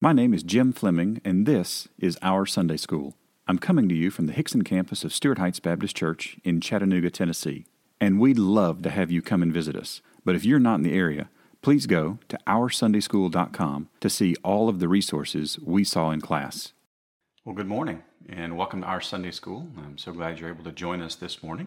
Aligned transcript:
My 0.00 0.12
name 0.12 0.32
is 0.32 0.44
Jim 0.44 0.72
Fleming, 0.72 1.20
and 1.24 1.44
this 1.44 1.88
is 1.98 2.16
Our 2.22 2.46
Sunday 2.46 2.76
School. 2.76 3.16
I'm 3.48 3.58
coming 3.58 3.88
to 3.88 3.96
you 3.96 4.12
from 4.12 4.26
the 4.26 4.32
Hixson 4.32 4.64
campus 4.64 5.02
of 5.02 5.12
Stuart 5.12 5.38
Heights 5.38 5.58
Baptist 5.58 5.96
Church 5.96 6.36
in 6.44 6.60
Chattanooga, 6.60 7.10
Tennessee. 7.10 7.66
And 8.00 8.20
we'd 8.20 8.38
love 8.38 8.82
to 8.82 8.90
have 8.90 9.10
you 9.10 9.22
come 9.22 9.42
and 9.42 9.52
visit 9.52 9.74
us. 9.74 10.00
But 10.24 10.36
if 10.36 10.44
you're 10.44 10.60
not 10.60 10.76
in 10.76 10.84
the 10.84 10.94
area, 10.94 11.30
please 11.62 11.86
go 11.86 12.20
to 12.28 12.38
OurSundaySchool.com 12.46 13.88
to 13.98 14.08
see 14.08 14.36
all 14.44 14.68
of 14.68 14.78
the 14.78 14.86
resources 14.86 15.58
we 15.64 15.82
saw 15.82 16.12
in 16.12 16.20
class. 16.20 16.72
Well, 17.44 17.56
good 17.56 17.66
morning, 17.66 18.04
and 18.28 18.56
welcome 18.56 18.82
to 18.82 18.86
Our 18.86 19.00
Sunday 19.00 19.32
School. 19.32 19.66
I'm 19.76 19.98
so 19.98 20.12
glad 20.12 20.38
you're 20.38 20.50
able 20.50 20.62
to 20.62 20.70
join 20.70 21.02
us 21.02 21.16
this 21.16 21.42
morning. 21.42 21.66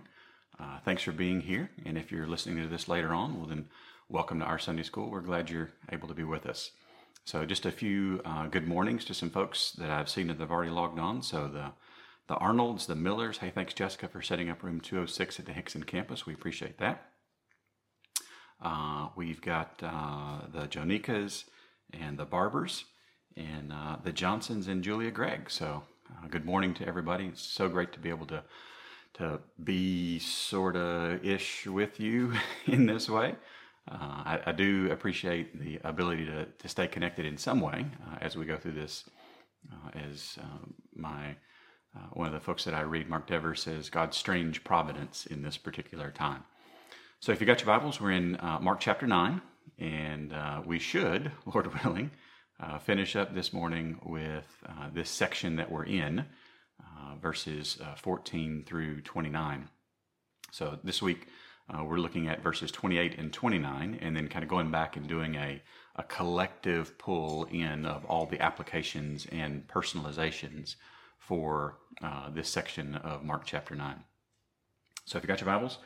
Uh, 0.58 0.80
thanks 0.86 1.04
for 1.04 1.12
being 1.12 1.42
here, 1.42 1.70
and 1.86 1.98
if 1.98 2.14
you're 2.14 2.28
listening 2.28 2.64
to 2.64 2.70
this 2.70 2.88
later 2.88 3.14
on, 3.14 3.38
well, 3.38 3.48
then 3.48 3.66
welcome 4.08 4.40
to 4.40 4.46
Our 4.46 4.60
Sunday 4.60 4.84
School. 4.84 5.10
We're 5.10 5.20
glad 5.20 5.50
you're 5.50 5.72
able 5.92 6.08
to 6.08 6.14
be 6.14 6.24
with 6.24 6.46
us. 6.46 6.72
So 7.26 7.46
just 7.46 7.66
a 7.66 7.72
few 7.72 8.22
uh, 8.26 8.48
good 8.48 8.68
mornings 8.68 9.06
to 9.06 9.14
some 9.14 9.30
folks 9.30 9.72
that 9.74 9.90
I've 9.90 10.10
seen 10.10 10.28
that 10.28 10.40
have 10.40 10.52
already 10.52 10.72
logged 10.72 11.00
on. 11.00 11.22
So 11.22 11.48
the 11.48 11.72
the 12.28 12.36
Arnolds, 12.36 12.86
the 12.86 12.96
Millers. 12.96 13.40
Hey, 13.40 13.50
thanks 13.50 13.74
Jessica 13.74 14.08
for 14.08 14.22
setting 14.22 14.50
up 14.50 14.64
room 14.64 14.80
206 14.80 15.40
at 15.40 15.46
the 15.46 15.52
Hixson 15.52 15.86
campus. 15.86 16.26
We 16.26 16.34
appreciate 16.34 16.78
that. 16.78 17.10
Uh, 18.62 19.10
we've 19.16 19.42
got 19.42 19.82
uh, 19.84 20.42
the 20.54 20.68
Jonikas 20.68 21.46
and 21.92 22.18
the 22.18 22.26
Barbers 22.26 22.86
and 23.36 23.74
uh, 23.74 23.98
the 24.04 24.14
Johnsons 24.14 24.68
and 24.68 24.84
Julia 24.84 25.12
Gregg. 25.12 25.50
So 25.50 25.84
uh, 26.10 26.28
good 26.28 26.46
morning 26.46 26.74
to 26.76 26.88
everybody. 26.88 27.26
It's 27.26 27.42
so 27.42 27.68
great 27.68 27.92
to 27.94 28.00
be 28.00 28.10
able 28.10 28.28
to 28.28 28.44
to 29.16 29.40
be 29.62 30.20
sort 30.20 30.78
of 30.78 31.26
ish 31.26 31.68
with 31.68 32.00
you 32.00 32.34
in 32.66 32.86
this 32.86 33.10
way. 33.10 33.36
Uh, 33.90 33.96
I, 33.96 34.40
I, 34.48 34.52
do 34.52 34.92
appreciate 34.92 35.60
the 35.60 35.80
ability 35.84 36.26
to, 36.26 36.46
to 36.46 36.68
stay 36.68 36.88
connected 36.88 37.26
in 37.26 37.38
some 37.38 37.60
way 37.60 37.88
uh, 38.08 38.18
as 38.22 38.38
we 38.38 38.46
go 38.46 38.56
through 38.56 38.74
this. 38.74 39.10
Uh, 39.72 40.00
as 40.08 40.38
um, 40.42 40.74
my 40.96 41.36
uh, 41.96 42.08
one 42.14 42.28
of 42.28 42.34
the 42.34 42.40
folks 42.40 42.64
that 42.64 42.74
I 42.74 42.82
read, 42.82 43.10
Mark 43.10 43.28
Dever, 43.28 43.54
says, 43.54 43.90
God's 43.90 44.18
strange 44.18 44.64
providence 44.64 45.26
in 45.26 45.44
this 45.44 45.58
particular 45.58 46.10
time. 46.10 46.44
So 47.20 47.32
if 47.32 47.42
you 47.42 47.48
got 47.48 47.60
your 47.60 47.68
Bibles, 47.68 48.00
we're 48.00 48.12
in 48.12 48.38
uh, 48.38 48.60
Mark 48.62 48.80
chapter 48.80 49.06
9, 49.06 49.42
and 49.78 50.34
uh, 50.34 50.62
we 50.66 50.80
should, 50.80 51.32
Lord 51.46 51.84
willing, 51.84 52.12
finish 52.82 53.16
up 53.16 53.36
this 53.36 53.52
morning 53.52 54.00
with 54.06 54.48
this 54.94 55.10
section 55.10 55.58
that 55.58 55.72
we're 55.72 55.86
in, 55.86 56.26
verses 57.22 57.80
14 57.98 58.64
through 58.66 59.02
29. 59.02 59.68
So 60.52 60.80
this 60.84 61.02
week, 61.02 61.28
uh, 61.74 61.84
we're 61.84 61.98
looking 61.98 62.28
at 62.28 62.44
verses 62.44 62.72
28 62.72 63.18
and 63.18 63.32
29, 63.32 64.00
and 64.02 64.16
then 64.16 64.28
kind 64.28 64.44
of 64.44 64.50
going 64.50 64.72
back 64.72 64.98
and 64.98 65.08
doing 65.08 65.36
a, 65.36 65.62
a 65.96 66.04
collective 66.04 66.98
pull 66.98 67.46
in 67.46 67.86
of 67.86 68.04
all 68.06 68.26
the 68.26 68.42
applications 68.42 69.26
and 69.32 69.68
personalizations 69.68 70.76
for 71.18 71.78
uh, 72.02 72.30
this 72.30 72.50
section 72.50 72.96
of 72.96 73.24
Mark 73.24 73.44
chapter 73.46 73.76
9. 73.76 74.04
So 75.06 75.18
if 75.18 75.24
you 75.24 75.28
got 75.28 75.40
your 75.40 75.46
Bibles, 75.46 75.78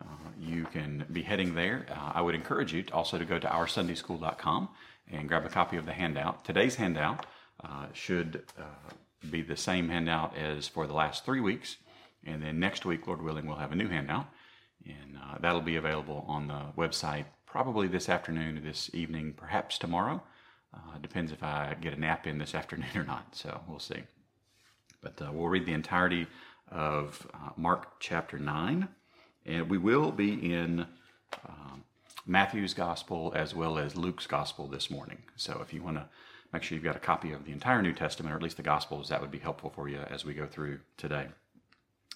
uh, 0.00 0.30
you 0.38 0.64
can 0.64 1.04
be 1.12 1.22
heading 1.22 1.54
there. 1.54 1.86
Uh, 1.90 2.12
I 2.14 2.20
would 2.20 2.34
encourage 2.34 2.72
you 2.72 2.82
to 2.84 2.92
also 2.92 3.18
to 3.18 3.24
go 3.24 3.38
to 3.38 3.46
oursundayschool.com 3.46 4.68
and 5.10 5.28
grab 5.28 5.44
a 5.44 5.48
copy 5.48 5.76
of 5.76 5.86
the 5.86 5.92
handout. 5.92 6.44
Today's 6.44 6.76
handout 6.76 7.26
uh, 7.62 7.86
should 7.92 8.42
uh, 8.58 8.92
be 9.30 9.42
the 9.42 9.56
same 9.56 9.88
handout 9.88 10.36
as 10.36 10.68
for 10.68 10.86
the 10.86 10.94
last 10.94 11.24
three 11.24 11.40
weeks, 11.40 11.76
and 12.24 12.42
then 12.42 12.58
next 12.58 12.84
week, 12.84 13.06
Lord 13.06 13.22
willing, 13.22 13.46
we'll 13.46 13.56
have 13.56 13.72
a 13.72 13.76
new 13.76 13.88
handout. 13.88 14.26
And 14.86 15.16
uh, 15.16 15.38
that'll 15.40 15.60
be 15.60 15.76
available 15.76 16.24
on 16.28 16.48
the 16.48 16.62
website 16.76 17.24
probably 17.46 17.86
this 17.86 18.08
afternoon 18.08 18.58
or 18.58 18.60
this 18.60 18.90
evening, 18.94 19.34
perhaps 19.36 19.78
tomorrow. 19.78 20.22
Uh, 20.74 20.98
depends 21.00 21.32
if 21.32 21.42
I 21.42 21.76
get 21.80 21.92
a 21.92 22.00
nap 22.00 22.26
in 22.26 22.38
this 22.38 22.54
afternoon 22.60 22.96
or 22.96 23.04
not. 23.04 23.34
So 23.36 23.60
we'll 23.68 23.78
see. 23.78 24.02
But 25.02 25.20
uh, 25.20 25.30
we'll 25.32 25.48
read 25.48 25.66
the 25.66 25.72
entirety 25.72 26.26
of 26.70 27.26
uh, 27.34 27.50
Mark 27.56 28.00
chapter 28.00 28.38
9. 28.38 28.88
And 29.44 29.68
we 29.68 29.78
will 29.78 30.12
be 30.12 30.52
in 30.52 30.86
um, 31.48 31.84
Matthew's 32.26 32.74
gospel 32.74 33.32
as 33.34 33.54
well 33.54 33.78
as 33.78 33.96
Luke's 33.96 34.26
gospel 34.26 34.68
this 34.68 34.90
morning. 34.90 35.18
So 35.36 35.60
if 35.60 35.74
you 35.74 35.82
want 35.82 35.96
to 35.96 36.06
make 36.52 36.62
sure 36.62 36.76
you've 36.76 36.84
got 36.84 36.96
a 36.96 37.00
copy 37.00 37.32
of 37.32 37.44
the 37.44 37.52
entire 37.52 37.82
New 37.82 37.92
Testament, 37.92 38.32
or 38.32 38.36
at 38.36 38.42
least 38.42 38.56
the 38.56 38.62
gospels, 38.62 39.08
that 39.08 39.20
would 39.20 39.30
be 39.30 39.38
helpful 39.38 39.70
for 39.74 39.88
you 39.88 39.98
as 40.10 40.24
we 40.24 40.34
go 40.34 40.46
through 40.46 40.80
today. 40.96 41.26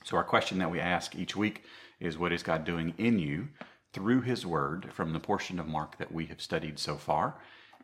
So, 0.05 0.17
our 0.17 0.25
question 0.25 0.59
that 0.59 0.71
we 0.71 0.79
ask 0.79 1.17
each 1.17 1.35
week 1.35 1.65
is 2.01 2.19
What 2.19 2.33
is 2.33 2.43
God 2.43 2.65
doing 2.65 2.95
in 2.99 3.19
you 3.19 3.49
through 3.93 4.23
His 4.23 4.45
Word 4.45 4.93
from 4.93 5.13
the 5.13 5.21
portion 5.21 5.59
of 5.59 5.67
Mark 5.67 5.99
that 5.99 6.13
we 6.13 6.27
have 6.27 6.41
studied 6.41 6.79
so 6.79 6.97
far? 6.97 7.37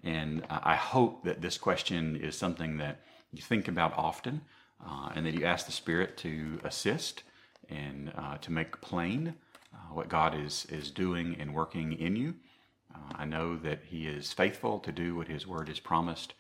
And 0.05 0.45
I 0.51 0.75
hope 0.75 1.25
that 1.25 1.41
this 1.41 1.59
question 1.59 2.17
is 2.17 2.37
something 2.37 2.79
that 2.79 3.01
you 3.33 3.41
think 3.41 3.69
about 3.69 3.97
often 3.97 4.43
uh, 4.85 5.11
and 5.15 5.25
that 5.25 5.35
you 5.35 5.45
ask 5.45 5.67
the 5.67 5.73
Spirit 5.73 6.17
to 6.19 6.61
assist 6.65 7.23
and 7.69 8.13
uh, 8.17 8.37
to 8.39 8.53
make 8.53 8.81
plain 8.81 9.35
uh, 9.73 9.95
what 9.95 10.09
God 10.09 10.35
is, 10.35 10.67
is 10.71 10.91
doing 10.91 11.37
and 11.39 11.55
working 11.55 11.93
in 11.93 12.17
you. 12.17 12.35
Uh, 12.95 13.15
I 13.15 13.25
know 13.25 13.57
that 13.57 13.81
He 13.87 14.07
is 14.07 14.33
faithful 14.33 14.81
to 14.81 14.93
do 14.93 15.15
what 15.15 15.29
His 15.29 15.47
Word 15.47 15.69
has 15.69 15.81
promised, 15.81 16.35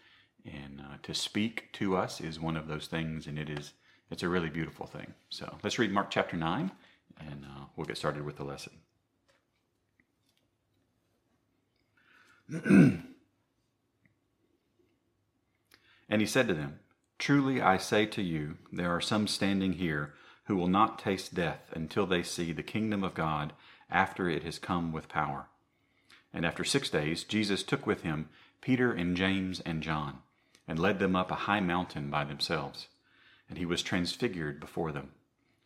and 0.45 0.81
uh, 0.81 0.97
to 1.05 1.15
speak 1.15 1.73
to 1.75 1.97
us 1.97 2.21
is 2.21 2.41
one 2.41 2.57
of 2.57 2.67
those 2.67 2.89
things, 2.89 3.27
and 3.27 3.39
it 3.39 3.49
is 3.49 3.73
it's 4.11 4.23
a 4.23 4.29
really 4.29 4.51
beautiful 4.51 4.87
thing. 4.87 5.15
So 5.31 5.57
let's 5.63 5.79
read 5.79 5.91
Mark 5.91 6.11
chapter 6.11 6.37
9 6.37 6.71
and 7.19 7.45
uh, 7.45 7.65
we'll 7.77 7.87
get 7.87 7.97
started 7.97 8.25
with 8.25 8.37
the 8.37 8.45
lesson. 8.45 8.73
and 16.09 16.21
he 16.21 16.27
said 16.27 16.49
to 16.49 16.55
them, 16.55 16.81
Truly 17.19 17.61
I 17.61 17.77
say 17.77 18.07
to 18.07 18.23
you, 18.23 18.59
there 18.73 18.91
are 18.91 19.01
some 19.01 19.27
standing 19.27 19.75
here 19.75 20.15
who 20.45 20.57
will 20.57 20.69
not 20.69 20.99
taste 20.99 21.35
death 21.35 21.71
until 21.73 22.07
they 22.07 22.23
see 22.23 22.53
the 22.53 22.63
kingdom 22.63 23.05
of 23.05 23.15
God 23.15 23.53
after 23.89 24.29
it 24.29 24.43
has 24.43 24.59
come 24.59 24.93
with 24.93 25.09
power. 25.09 25.47
And 26.35 26.45
after 26.45 26.65
six 26.65 26.91
days, 26.91 27.25
Jesus 27.25 27.63
took 27.63 27.87
with 27.87 28.03
him 28.03 28.29
Peter 28.61 28.93
and 28.93 29.17
James 29.17 29.61
and 29.61 29.83
John, 29.83 30.19
and 30.67 30.79
led 30.79 30.99
them 30.99 31.15
up 31.15 31.31
a 31.31 31.47
high 31.47 31.61
mountain 31.61 32.11
by 32.11 32.25
themselves 32.25 32.89
and 33.53 33.59
he 33.59 33.67
was 33.67 33.83
transfigured 33.83 34.59
before 34.59 34.93
them, 34.93 35.11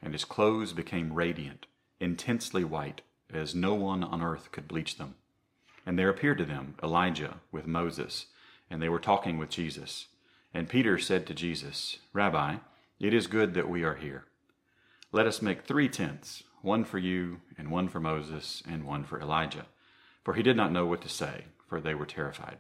and 0.03 0.13
his 0.13 0.25
clothes 0.25 0.73
became 0.73 1.13
radiant, 1.13 1.67
intensely 2.01 2.65
white, 2.65 3.01
as 3.33 3.55
no 3.55 3.75
one 3.75 4.05
on 4.05 4.23
earth 4.23 4.53
could 4.53 4.69
bleach 4.69 4.97
them. 4.97 5.15
And 5.85 5.99
there 5.99 6.09
appeared 6.09 6.39
to 6.39 6.45
them 6.45 6.75
Elijah 6.83 7.41
with 7.51 7.67
Moses, 7.67 8.27
and 8.71 8.83
they 8.83 8.89
were 8.89 9.01
talking 9.01 9.39
with 9.39 9.51
Jesus. 9.51 10.07
And 10.53 10.69
Peter 10.69 10.99
said 10.99 11.27
to 11.27 11.35
Jesus, 11.35 11.99
Rabbi, 12.13 12.57
it 12.99 13.15
is 13.15 13.27
good 13.27 13.55
that 13.55 13.69
we 13.69 13.83
are 13.83 13.95
here. 13.95 14.25
Let 15.13 15.27
us 15.27 15.43
make 15.43 15.63
three 15.63 15.89
tents, 15.89 16.43
one 16.63 16.85
for 16.85 16.99
you, 16.99 17.41
and 17.57 17.71
one 17.71 17.89
for 17.89 18.01
Moses, 18.01 18.63
and 18.69 18.85
one 18.85 19.05
for 19.05 19.21
Elijah. 19.21 19.67
For 20.25 20.35
he 20.35 20.43
did 20.43 20.57
not 20.57 20.73
know 20.73 20.87
what 20.87 21.03
to 21.03 21.09
say, 21.09 21.45
for 21.69 21.81
they 21.81 21.95
were 21.95 22.07
terrified. 22.07 22.59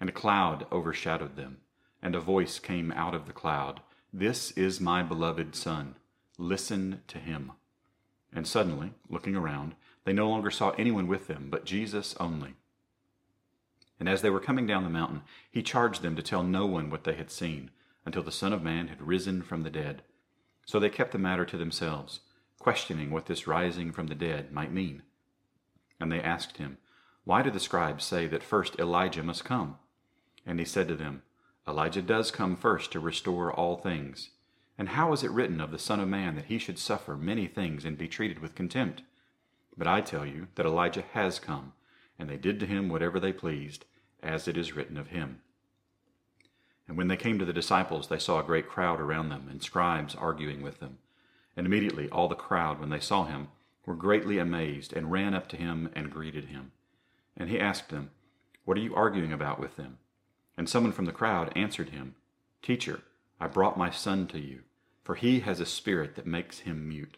And 0.00 0.08
a 0.08 0.12
cloud 0.12 0.66
overshadowed 0.72 1.36
them, 1.36 1.58
and 2.02 2.14
a 2.14 2.20
voice 2.20 2.58
came 2.58 2.92
out 2.92 3.14
of 3.14 3.26
the 3.26 3.32
cloud 3.32 3.80
this 4.12 4.52
is 4.52 4.80
my 4.80 5.02
beloved 5.02 5.54
Son. 5.54 5.94
Listen 6.38 7.02
to 7.08 7.18
him. 7.18 7.52
And 8.32 8.46
suddenly, 8.46 8.92
looking 9.08 9.34
around, 9.34 9.74
they 10.04 10.12
no 10.12 10.28
longer 10.28 10.50
saw 10.50 10.70
anyone 10.70 11.08
with 11.08 11.26
them, 11.26 11.48
but 11.50 11.64
Jesus 11.64 12.14
only. 12.20 12.54
And 13.98 14.08
as 14.08 14.22
they 14.22 14.30
were 14.30 14.40
coming 14.40 14.66
down 14.66 14.84
the 14.84 14.90
mountain, 14.90 15.22
he 15.50 15.62
charged 15.62 16.02
them 16.02 16.14
to 16.14 16.22
tell 16.22 16.44
no 16.44 16.64
one 16.64 16.90
what 16.90 17.04
they 17.04 17.14
had 17.14 17.30
seen, 17.30 17.70
until 18.04 18.22
the 18.22 18.30
Son 18.30 18.52
of 18.52 18.62
Man 18.62 18.88
had 18.88 19.02
risen 19.02 19.42
from 19.42 19.64
the 19.64 19.70
dead. 19.70 20.02
So 20.64 20.78
they 20.78 20.88
kept 20.90 21.12
the 21.12 21.18
matter 21.18 21.44
to 21.44 21.56
themselves, 21.56 22.20
questioning 22.60 23.10
what 23.10 23.26
this 23.26 23.46
rising 23.46 23.92
from 23.92 24.06
the 24.06 24.14
dead 24.14 24.52
might 24.52 24.72
mean. 24.72 25.02
And 26.00 26.12
they 26.12 26.20
asked 26.20 26.58
him, 26.58 26.78
Why 27.24 27.42
do 27.42 27.50
the 27.50 27.58
scribes 27.58 28.04
say 28.04 28.28
that 28.28 28.44
first 28.44 28.78
Elijah 28.78 29.22
must 29.24 29.44
come? 29.44 29.78
And 30.46 30.60
he 30.60 30.64
said 30.64 30.86
to 30.88 30.94
them, 30.94 31.22
Elijah 31.66 32.02
does 32.02 32.30
come 32.30 32.56
first 32.56 32.92
to 32.92 33.00
restore 33.00 33.52
all 33.52 33.76
things. 33.76 34.30
And 34.78 34.90
how 34.90 35.12
is 35.12 35.24
it 35.24 35.32
written 35.32 35.60
of 35.60 35.72
the 35.72 35.78
Son 35.78 35.98
of 35.98 36.08
Man 36.08 36.36
that 36.36 36.44
he 36.44 36.56
should 36.56 36.78
suffer 36.78 37.16
many 37.16 37.48
things 37.48 37.84
and 37.84 37.98
be 37.98 38.06
treated 38.06 38.38
with 38.38 38.54
contempt? 38.54 39.02
But 39.76 39.88
I 39.88 40.00
tell 40.00 40.24
you 40.24 40.46
that 40.54 40.66
Elijah 40.66 41.04
has 41.12 41.40
come, 41.40 41.72
and 42.18 42.30
they 42.30 42.36
did 42.36 42.60
to 42.60 42.66
him 42.66 42.88
whatever 42.88 43.18
they 43.18 43.32
pleased, 43.32 43.84
as 44.22 44.46
it 44.46 44.56
is 44.56 44.74
written 44.74 44.96
of 44.96 45.08
him. 45.08 45.40
And 46.86 46.96
when 46.96 47.08
they 47.08 47.16
came 47.16 47.38
to 47.38 47.44
the 47.44 47.52
disciples, 47.52 48.08
they 48.08 48.18
saw 48.18 48.40
a 48.40 48.44
great 48.44 48.68
crowd 48.68 49.00
around 49.00 49.28
them, 49.28 49.48
and 49.50 49.62
scribes 49.62 50.14
arguing 50.14 50.62
with 50.62 50.80
them. 50.80 50.98
And 51.56 51.66
immediately 51.66 52.08
all 52.08 52.28
the 52.28 52.34
crowd, 52.34 52.80
when 52.80 52.90
they 52.90 53.00
saw 53.00 53.24
him, 53.24 53.48
were 53.84 53.94
greatly 53.94 54.38
amazed, 54.38 54.92
and 54.92 55.10
ran 55.10 55.34
up 55.34 55.48
to 55.48 55.56
him 55.56 55.90
and 55.94 56.10
greeted 56.10 56.46
him. 56.46 56.72
And 57.36 57.50
he 57.50 57.60
asked 57.60 57.90
them, 57.90 58.10
What 58.64 58.76
are 58.76 58.82
you 58.82 58.94
arguing 58.94 59.32
about 59.32 59.58
with 59.58 59.76
them? 59.76 59.98
And 60.56 60.68
someone 60.68 60.92
from 60.92 61.04
the 61.04 61.12
crowd 61.12 61.52
answered 61.56 61.90
him, 61.90 62.14
Teacher, 62.62 63.02
I 63.40 63.46
brought 63.46 63.78
my 63.78 63.90
son 63.90 64.26
to 64.28 64.40
you, 64.40 64.62
for 65.08 65.14
he 65.14 65.40
has 65.40 65.58
a 65.58 65.64
spirit 65.64 66.16
that 66.16 66.26
makes 66.26 66.58
him 66.58 66.86
mute. 66.86 67.16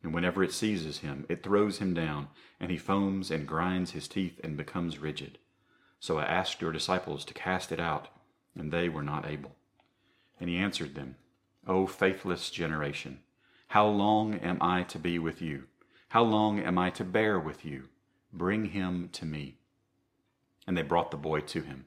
And 0.00 0.14
whenever 0.14 0.44
it 0.44 0.52
seizes 0.52 0.98
him, 0.98 1.26
it 1.28 1.42
throws 1.42 1.78
him 1.78 1.92
down, 1.92 2.28
and 2.60 2.70
he 2.70 2.78
foams 2.78 3.32
and 3.32 3.48
grinds 3.48 3.90
his 3.90 4.06
teeth 4.06 4.38
and 4.44 4.56
becomes 4.56 5.00
rigid. 5.00 5.38
So 5.98 6.18
I 6.18 6.24
asked 6.24 6.60
your 6.60 6.70
disciples 6.70 7.24
to 7.24 7.34
cast 7.34 7.72
it 7.72 7.80
out, 7.80 8.06
and 8.54 8.70
they 8.70 8.88
were 8.88 9.02
not 9.02 9.26
able. 9.26 9.56
And 10.38 10.48
he 10.48 10.56
answered 10.56 10.94
them, 10.94 11.16
O 11.66 11.88
faithless 11.88 12.48
generation, 12.48 13.18
how 13.66 13.88
long 13.88 14.34
am 14.36 14.58
I 14.60 14.84
to 14.84 14.98
be 15.00 15.18
with 15.18 15.42
you? 15.42 15.64
How 16.10 16.22
long 16.22 16.60
am 16.60 16.78
I 16.78 16.90
to 16.90 17.02
bear 17.02 17.40
with 17.40 17.64
you? 17.64 17.88
Bring 18.32 18.66
him 18.66 19.08
to 19.14 19.26
me. 19.26 19.56
And 20.64 20.78
they 20.78 20.82
brought 20.82 21.10
the 21.10 21.16
boy 21.16 21.40
to 21.40 21.62
him. 21.62 21.86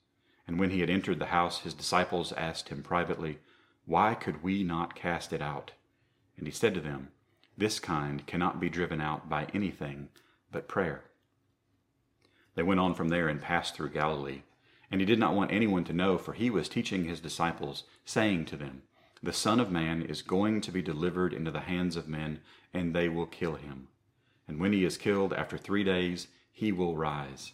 And 0.47 0.59
when 0.59 0.71
he 0.71 0.81
had 0.81 0.89
entered 0.89 1.19
the 1.19 1.27
house, 1.27 1.59
his 1.59 1.73
disciples 1.73 2.31
asked 2.33 2.69
him 2.69 2.83
privately, 2.83 3.39
Why 3.85 4.15
could 4.15 4.43
we 4.43 4.63
not 4.63 4.95
cast 4.95 5.33
it 5.33 5.41
out? 5.41 5.71
And 6.37 6.47
he 6.47 6.51
said 6.51 6.73
to 6.73 6.81
them, 6.81 7.09
This 7.57 7.79
kind 7.79 8.25
cannot 8.25 8.59
be 8.59 8.69
driven 8.69 9.01
out 9.01 9.29
by 9.29 9.47
anything 9.53 10.09
but 10.51 10.67
prayer. 10.67 11.03
They 12.55 12.63
went 12.63 12.79
on 12.79 12.93
from 12.93 13.09
there 13.09 13.27
and 13.27 13.41
passed 13.41 13.75
through 13.75 13.91
Galilee. 13.91 14.41
And 14.91 14.99
he 14.99 15.05
did 15.05 15.19
not 15.19 15.35
want 15.35 15.51
anyone 15.51 15.85
to 15.85 15.93
know, 15.93 16.17
for 16.17 16.33
he 16.33 16.49
was 16.49 16.67
teaching 16.67 17.05
his 17.05 17.21
disciples, 17.21 17.85
saying 18.03 18.45
to 18.45 18.57
them, 18.57 18.83
The 19.23 19.31
Son 19.31 19.59
of 19.59 19.71
Man 19.71 20.01
is 20.01 20.21
going 20.21 20.59
to 20.61 20.71
be 20.71 20.81
delivered 20.81 21.33
into 21.33 21.51
the 21.51 21.61
hands 21.61 21.95
of 21.95 22.09
men, 22.09 22.41
and 22.73 22.93
they 22.93 23.07
will 23.07 23.25
kill 23.25 23.55
him. 23.55 23.87
And 24.47 24.59
when 24.59 24.73
he 24.73 24.83
is 24.83 24.97
killed, 24.97 25.31
after 25.31 25.57
three 25.57 25.85
days, 25.85 26.27
he 26.51 26.73
will 26.73 26.97
rise. 26.97 27.53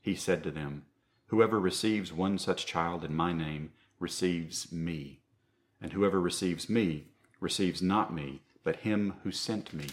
he 0.00 0.14
said 0.14 0.42
to 0.44 0.50
them, 0.50 0.84
Whoever 1.26 1.60
receives 1.60 2.12
one 2.12 2.38
such 2.38 2.66
child 2.66 3.04
in 3.04 3.14
my 3.14 3.32
name 3.32 3.72
receives 3.98 4.72
me, 4.72 5.20
and 5.80 5.92
whoever 5.92 6.20
receives 6.20 6.68
me 6.68 7.08
receives 7.40 7.82
not 7.82 8.12
me, 8.12 8.42
but 8.64 8.76
him 8.76 9.14
who 9.22 9.30
sent 9.30 9.72
me. 9.72 9.86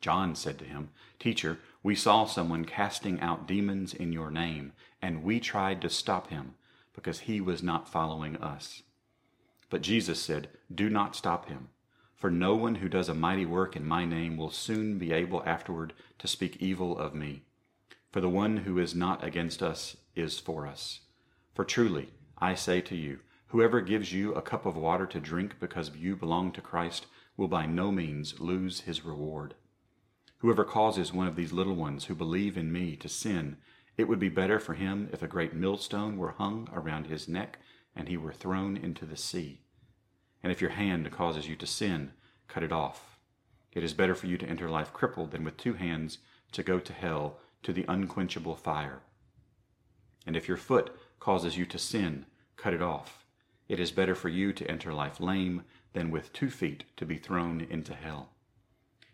John 0.00 0.34
said 0.34 0.58
to 0.58 0.64
him, 0.64 0.90
Teacher, 1.18 1.58
we 1.82 1.94
saw 1.94 2.26
someone 2.26 2.64
casting 2.64 3.20
out 3.20 3.46
demons 3.46 3.94
in 3.94 4.12
your 4.12 4.30
name, 4.30 4.72
and 5.00 5.22
we 5.22 5.40
tried 5.40 5.80
to 5.82 5.88
stop 5.88 6.28
him 6.30 6.54
because 6.92 7.20
he 7.20 7.40
was 7.40 7.62
not 7.62 7.88
following 7.88 8.36
us. 8.36 8.82
But 9.70 9.82
Jesus 9.82 10.20
said, 10.20 10.48
Do 10.72 10.90
not 10.90 11.16
stop 11.16 11.48
him, 11.48 11.68
for 12.14 12.30
no 12.30 12.54
one 12.54 12.76
who 12.76 12.88
does 12.88 13.08
a 13.08 13.14
mighty 13.14 13.46
work 13.46 13.76
in 13.76 13.86
my 13.86 14.04
name 14.04 14.36
will 14.36 14.50
soon 14.50 14.98
be 14.98 15.12
able 15.12 15.42
afterward 15.46 15.92
to 16.18 16.28
speak 16.28 16.56
evil 16.58 16.98
of 16.98 17.14
me. 17.14 17.42
For 18.12 18.20
the 18.20 18.28
one 18.28 18.58
who 18.58 18.78
is 18.78 18.94
not 18.94 19.24
against 19.24 19.62
us 19.62 19.96
is 20.14 20.38
for 20.38 20.66
us. 20.66 21.00
For 21.54 21.64
truly, 21.64 22.10
I 22.38 22.54
say 22.54 22.82
to 22.82 22.94
you, 22.94 23.20
whoever 23.46 23.80
gives 23.80 24.12
you 24.12 24.34
a 24.34 24.42
cup 24.42 24.66
of 24.66 24.76
water 24.76 25.06
to 25.06 25.18
drink 25.18 25.56
because 25.58 25.96
you 25.96 26.14
belong 26.14 26.52
to 26.52 26.60
Christ 26.60 27.06
will 27.38 27.48
by 27.48 27.64
no 27.64 27.90
means 27.90 28.38
lose 28.38 28.82
his 28.82 29.04
reward. 29.04 29.54
Whoever 30.38 30.64
causes 30.64 31.12
one 31.12 31.26
of 31.26 31.36
these 31.36 31.52
little 31.52 31.74
ones 31.74 32.04
who 32.04 32.14
believe 32.14 32.58
in 32.58 32.70
me 32.70 32.96
to 32.96 33.08
sin, 33.08 33.56
it 33.96 34.08
would 34.08 34.18
be 34.18 34.28
better 34.28 34.58
for 34.58 34.74
him 34.74 35.08
if 35.12 35.22
a 35.22 35.28
great 35.28 35.54
millstone 35.54 36.18
were 36.18 36.32
hung 36.32 36.68
around 36.72 37.06
his 37.06 37.28
neck 37.28 37.60
and 37.96 38.08
he 38.08 38.16
were 38.16 38.32
thrown 38.32 38.76
into 38.76 39.06
the 39.06 39.16
sea. 39.16 39.60
And 40.42 40.52
if 40.52 40.60
your 40.60 40.70
hand 40.70 41.10
causes 41.10 41.48
you 41.48 41.56
to 41.56 41.66
sin, 41.66 42.12
cut 42.48 42.62
it 42.62 42.72
off. 42.72 43.18
It 43.72 43.82
is 43.82 43.94
better 43.94 44.14
for 44.14 44.26
you 44.26 44.36
to 44.36 44.46
enter 44.46 44.68
life 44.68 44.92
crippled 44.92 45.30
than 45.30 45.44
with 45.44 45.56
two 45.56 45.74
hands 45.74 46.18
to 46.52 46.62
go 46.62 46.78
to 46.78 46.92
hell, 46.92 47.38
to 47.62 47.72
the 47.72 47.84
unquenchable 47.88 48.56
fire. 48.56 49.00
And 50.26 50.36
if 50.36 50.48
your 50.48 50.56
foot 50.56 50.90
causes 51.20 51.56
you 51.56 51.66
to 51.66 51.78
sin, 51.78 52.26
cut 52.56 52.74
it 52.74 52.82
off. 52.82 53.24
It 53.68 53.80
is 53.80 53.90
better 53.90 54.14
for 54.14 54.28
you 54.28 54.52
to 54.52 54.70
enter 54.70 54.92
life 54.92 55.20
lame 55.20 55.62
than 55.92 56.10
with 56.10 56.32
two 56.32 56.50
feet 56.50 56.84
to 56.96 57.06
be 57.06 57.16
thrown 57.16 57.60
into 57.60 57.94
hell. 57.94 58.30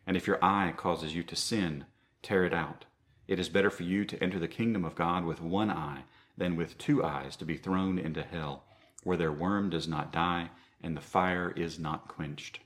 And 0.07 0.17
if 0.17 0.27
your 0.27 0.43
eye 0.43 0.73
causes 0.77 1.15
you 1.15 1.23
to 1.25 1.37
sin, 1.37 1.85
tear 2.23 2.45
it 2.45 2.55
out. 2.55 2.87
It 3.27 3.39
is 3.39 3.49
better 3.49 3.71
for 3.71 3.83
you 3.83 4.05
to 4.07 4.23
enter 4.23 4.39
the 4.39 4.49
kingdom 4.49 4.85
of 4.85 4.95
God 4.95 5.25
with 5.25 5.43
one 5.43 5.71
eye 5.71 6.05
than 6.37 6.57
with 6.57 6.79
two 6.79 7.05
eyes 7.05 7.37
to 7.37 7.45
be 7.45 7.57
thrown 7.57 7.99
into 7.99 8.23
hell, 8.23 8.65
where 9.05 9.17
their 9.17 9.33
worm 9.33 9.69
does 9.69 9.87
not 9.87 10.13
die 10.13 10.51
and 10.83 10.97
the 10.97 11.01
fire 11.01 11.53
is 11.57 11.79
not 11.79 12.09
quenched. 12.09 12.61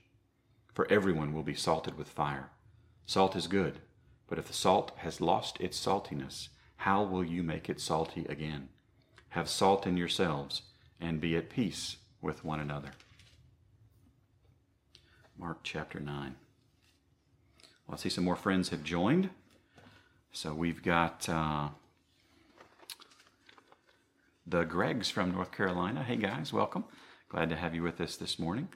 For 0.73 0.91
everyone 0.91 1.33
will 1.33 1.43
be 1.43 1.53
salted 1.53 1.97
with 1.97 2.07
fire. 2.07 2.51
Salt 3.05 3.35
is 3.35 3.47
good, 3.47 3.81
but 4.27 4.37
if 4.37 4.47
the 4.47 4.53
salt 4.53 4.91
has 4.97 5.21
lost 5.21 5.59
its 5.59 5.79
saltiness, 5.79 6.49
how 6.77 7.03
will 7.03 7.23
you 7.23 7.43
make 7.43 7.69
it 7.69 7.79
salty 7.79 8.25
again? 8.29 8.69
Have 9.29 9.49
salt 9.49 9.87
in 9.87 9.97
yourselves 9.97 10.63
and 10.99 11.21
be 11.21 11.35
at 11.35 11.49
peace 11.49 11.97
with 12.21 12.45
one 12.45 12.59
another. 12.59 12.91
Mark 15.37 15.59
chapter 15.63 15.99
9. 15.99 16.35
Well, 17.87 17.95
I 17.95 17.97
see 17.97 18.09
some 18.09 18.23
more 18.23 18.35
friends 18.35 18.69
have 18.69 18.83
joined. 18.83 19.29
So 20.31 20.53
we've 20.53 20.81
got 20.81 21.27
uh, 21.27 21.69
the 24.47 24.65
Gregs 24.65 25.11
from 25.11 25.31
North 25.31 25.51
Carolina. 25.51 26.03
Hey 26.03 26.15
guys, 26.15 26.51
welcome. 26.51 26.85
Glad 27.29 27.49
to 27.49 27.55
have 27.55 27.75
you 27.75 27.83
with 27.83 27.99
us 28.01 28.15
this 28.15 28.39
morning. 28.39 28.69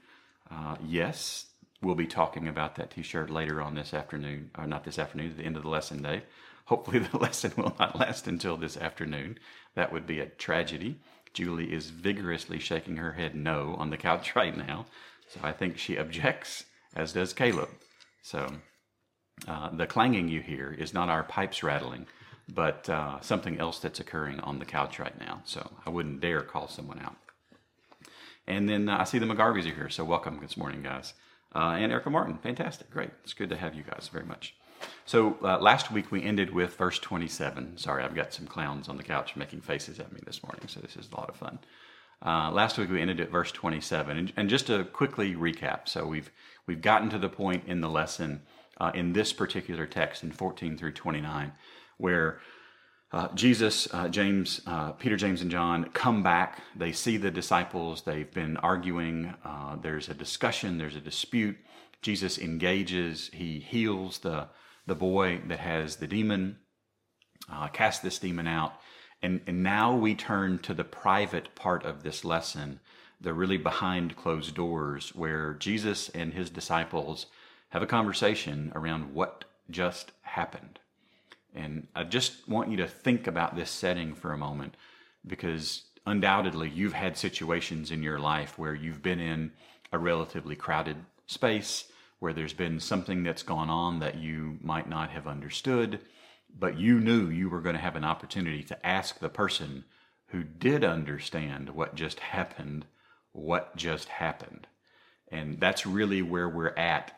Uh, 0.52 0.76
yes, 0.86 1.48
we'll 1.82 1.96
be 1.96 2.08
talking 2.08 2.48
about 2.48 2.76
that 2.76 2.92
t 2.92 3.02
shirt 3.02 3.30
later 3.30 3.62
on 3.62 3.76
this 3.76 3.94
afternoon, 3.94 4.52
or 4.58 4.68
not 4.68 4.84
this 4.84 5.00
afternoon, 5.00 5.36
the 5.38 5.44
end 5.44 5.58
of 5.58 5.64
the 5.64 5.70
lesson 5.70 6.02
day. 6.02 6.24
Hopefully, 6.66 7.00
the 7.12 7.18
lesson 7.18 7.54
will 7.56 7.76
not 7.80 8.00
last 8.00 8.28
until 8.28 8.58
this 8.58 8.78
afternoon. 8.78 9.38
That 9.76 9.92
would 9.92 10.08
be 10.08 10.20
a 10.20 10.26
tragedy. 10.26 11.00
Julie 11.34 11.74
is 11.74 11.90
vigorously 11.90 12.60
shaking 12.60 12.98
her 12.98 13.14
head 13.14 13.36
no 13.36 13.76
on 13.78 13.90
the 13.90 13.98
couch 13.98 14.36
right 14.36 14.56
now. 14.56 14.86
So 15.30 15.40
I 15.44 15.52
think 15.52 15.78
she 15.78 15.98
objects, 15.98 16.66
as 16.96 17.14
does 17.14 17.34
Caleb. 17.34 17.70
So 18.22 18.48
uh, 19.48 19.70
the 19.72 19.88
clanging 19.88 20.30
you 20.30 20.42
hear 20.42 20.72
is 20.72 20.94
not 20.94 21.10
our 21.10 21.24
pipes 21.24 21.64
rattling, 21.64 22.08
but 22.50 22.90
uh, 22.90 23.20
something 23.22 23.60
else 23.60 23.80
that's 23.80 24.00
occurring 24.00 24.40
on 24.40 24.60
the 24.60 24.66
couch 24.66 25.00
right 25.00 25.18
now. 25.20 25.42
So 25.44 25.70
I 25.86 25.90
wouldn't 25.90 26.22
dare 26.22 26.42
call 26.42 26.68
someone 26.68 27.00
out. 27.00 27.18
And 28.48 28.70
then 28.70 28.88
uh, 28.88 28.98
I 29.00 29.04
see 29.04 29.20
the 29.20 29.26
McGarveys 29.26 29.70
are 29.70 29.76
here, 29.76 29.90
so 29.90 30.06
welcome 30.06 30.40
this 30.42 30.56
morning, 30.56 30.82
guys. 30.82 31.14
Uh, 31.56 31.78
and 31.80 31.92
Erica 31.92 32.10
Martin, 32.10 32.38
fantastic, 32.38 32.90
great. 32.90 33.10
It's 33.24 33.34
good 33.34 33.50
to 33.50 33.58
have 33.58 33.74
you 33.74 33.84
guys 33.84 34.10
very 34.12 34.26
much. 34.26 34.56
So 35.06 35.38
uh, 35.42 35.60
last 35.60 35.92
week 35.92 36.12
we 36.12 36.22
ended 36.22 36.54
with 36.54 36.76
verse 36.76 37.00
27. 37.00 37.78
Sorry, 37.78 38.04
I've 38.04 38.16
got 38.16 38.34
some 38.34 38.46
clowns 38.46 38.90
on 38.90 38.98
the 38.98 39.04
couch 39.04 39.36
making 39.36 39.62
faces 39.62 40.00
at 40.00 40.12
me 40.12 40.20
this 40.26 40.44
morning, 40.44 40.68
so 40.68 40.80
this 40.80 40.96
is 40.96 41.10
a 41.12 41.16
lot 41.16 41.30
of 41.30 41.36
fun. 41.36 41.60
Uh, 42.24 42.52
last 42.52 42.78
week 42.78 42.90
we 42.90 43.02
ended 43.02 43.20
at 43.20 43.30
verse 43.30 43.52
27, 43.52 44.18
and, 44.18 44.34
and, 44.36 44.50
just 44.50 44.68
to 44.68 44.84
quickly 44.86 45.36
recap, 45.36 45.88
so 45.88 46.06
we've 46.08 46.32
we've 46.66 46.82
gotten 46.82 47.10
to 47.12 47.20
the 47.20 47.30
point 47.30 47.64
in 47.68 47.80
the 47.80 47.90
lesson 47.90 48.42
uh, 48.80 48.92
in 48.96 49.14
this 49.14 49.34
particular 49.34 49.86
text 49.86 50.24
in 50.24 50.32
14 50.32 50.78
through 50.78 50.94
29 50.94 51.52
where 51.98 52.40
Uh, 53.12 53.30
Jesus, 53.34 53.88
uh, 53.94 54.10
James, 54.10 54.62
uh, 54.66 54.92
Peter, 54.92 55.16
James, 55.16 55.42
and 55.42 55.50
John 55.50 55.90
come 55.94 56.24
back. 56.24 56.62
They 56.76 56.92
see 56.92 57.18
the 57.18 57.32
disciples. 57.32 58.02
They've 58.02 58.32
been 58.32 58.58
arguing. 58.58 59.34
Uh, 59.46 59.78
there's 59.78 60.10
a 60.10 60.14
discussion. 60.14 60.78
There's 60.78 60.96
a 60.96 61.02
dispute. 61.02 61.58
Jesus 62.02 62.38
engages. 62.38 63.30
He 63.34 63.60
heals 63.60 64.20
the 64.20 64.50
the 64.86 64.96
boy 64.96 65.42
that 65.48 65.60
has 65.60 65.98
the 65.98 66.08
demon. 66.08 66.58
Uh, 67.52 67.68
casts 67.70 68.02
this 68.02 68.20
demon 68.20 68.48
out. 68.48 68.74
And, 69.22 69.42
and 69.48 69.64
now 69.64 69.96
we 69.96 70.16
turn 70.16 70.60
to 70.60 70.74
the 70.74 70.84
private 70.84 71.56
part 71.56 71.86
of 71.86 72.04
this 72.04 72.24
lesson, 72.24 72.80
the 73.20 73.34
really 73.34 73.58
behind 73.58 74.16
closed 74.16 74.54
doors, 74.54 75.16
where 75.16 75.54
Jesus 75.54 76.10
and 76.10 76.34
his 76.34 76.50
disciples 76.50 77.28
have 77.70 77.82
a 77.82 77.88
conversation 77.88 78.72
around 78.76 79.14
what 79.14 79.46
just 79.70 80.12
happened. 80.22 80.80
And 81.58 81.88
I 81.96 82.04
just 82.04 82.48
want 82.48 82.70
you 82.70 82.78
to 82.78 82.88
think 82.88 83.28
about 83.28 83.56
this 83.56 83.70
setting 83.70 84.14
for 84.14 84.32
a 84.32 84.38
moment 84.38 84.76
because 85.26 85.84
undoubtedly 86.06 86.70
you've 86.70 86.94
had 86.94 87.18
situations 87.18 87.92
in 87.92 88.04
your 88.04 88.20
life 88.20 88.58
where 88.58 88.76
you've 88.76 89.02
been 89.02 89.20
in 89.20 89.52
a 89.92 89.98
relatively 89.98 90.56
crowded 90.56 90.98
space, 91.26 91.92
where 92.20 92.34
there's 92.34 92.54
been 92.54 92.80
something 92.80 93.24
that's 93.24 93.44
gone 93.44 93.70
on 93.70 94.00
that 94.00 94.18
you 94.18 94.58
might 94.62 94.88
not 94.88 95.10
have 95.10 95.28
understood, 95.28 96.00
but 96.58 96.78
you 96.78 97.00
knew 97.00 97.30
you 97.30 97.50
were 97.50 97.62
going 97.62 97.76
to 97.76 97.82
have 97.82 97.96
an 97.96 98.06
opportunity 98.06 98.64
to 98.64 98.86
ask 98.86 99.20
the 99.20 99.30
person 99.30 99.84
who 100.28 100.44
did 100.44 100.84
understand 100.84 101.70
what 101.70 101.96
just 101.96 102.20
happened 102.20 102.86
what 103.38 103.76
just 103.76 104.10
happened. 104.10 104.68
And 105.32 105.60
that's 105.60 105.86
really 105.86 106.22
where 106.22 106.50
we're 106.50 106.76
at 106.76 107.12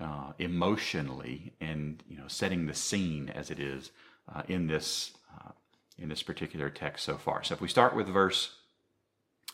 uh, 0.00 0.32
emotionally 0.38 1.52
and 1.60 2.02
you 2.08 2.16
know 2.16 2.28
setting 2.28 2.66
the 2.66 2.74
scene 2.74 3.28
as 3.34 3.50
it 3.50 3.58
is 3.58 3.90
uh, 4.34 4.42
in 4.48 4.66
this 4.66 5.12
uh, 5.34 5.50
in 5.98 6.08
this 6.08 6.22
particular 6.22 6.70
text 6.70 7.04
so 7.04 7.16
far. 7.16 7.42
So 7.44 7.54
if 7.54 7.60
we 7.60 7.68
start 7.68 7.94
with 7.94 8.08
verse 8.08 8.56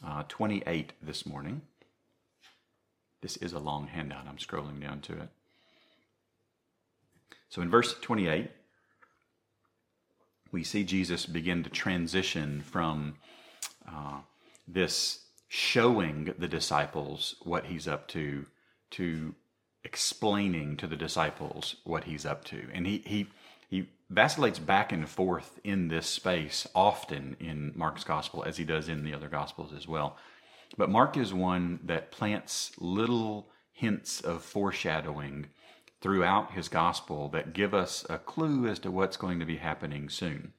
uh, 0.04 0.24
28 0.28 0.92
this 1.02 1.26
morning, 1.26 1.62
this 3.20 3.36
is 3.38 3.52
a 3.52 3.58
long 3.58 3.86
handout. 3.86 4.26
I'm 4.26 4.38
scrolling 4.38 4.80
down 4.80 5.00
to 5.02 5.12
it. 5.12 5.28
So 7.50 7.60
in 7.62 7.68
verse 7.68 7.94
28, 8.00 8.50
we 10.52 10.64
see 10.64 10.84
Jesus 10.84 11.26
begin 11.26 11.62
to 11.64 11.70
transition 11.70 12.62
from 12.62 13.16
uh, 13.86 14.20
this 14.66 15.20
showing 15.48 16.32
the 16.38 16.48
disciples 16.48 17.34
what 17.42 17.66
he's 17.66 17.88
up 17.88 18.06
to 18.08 18.46
to 18.90 19.34
explaining 19.84 20.76
to 20.76 20.86
the 20.86 20.96
disciples 20.96 21.76
what 21.84 22.04
he's 22.04 22.26
up 22.26 22.44
to. 22.44 22.68
And 22.72 22.86
he, 22.86 23.02
he, 23.06 23.26
he 23.68 23.88
vacillates 24.08 24.58
back 24.58 24.92
and 24.92 25.08
forth 25.08 25.58
in 25.64 25.88
this 25.88 26.06
space 26.06 26.66
often 26.74 27.36
in 27.40 27.72
Mark's 27.74 28.04
gospel, 28.04 28.44
as 28.44 28.56
he 28.56 28.64
does 28.64 28.88
in 28.88 29.04
the 29.04 29.14
other 29.14 29.28
gospels 29.28 29.72
as 29.76 29.88
well. 29.88 30.16
But 30.76 30.90
Mark 30.90 31.16
is 31.16 31.32
one 31.32 31.80
that 31.84 32.10
plants 32.10 32.72
little 32.78 33.48
hints 33.72 34.20
of 34.20 34.42
foreshadowing 34.42 35.46
throughout 36.00 36.52
his 36.52 36.68
gospel 36.68 37.28
that 37.28 37.52
give 37.52 37.74
us 37.74 38.04
a 38.08 38.18
clue 38.18 38.66
as 38.66 38.78
to 38.80 38.90
what's 38.90 39.16
going 39.16 39.38
to 39.40 39.46
be 39.46 39.56
happening 39.56 40.08
soon. 40.08 40.52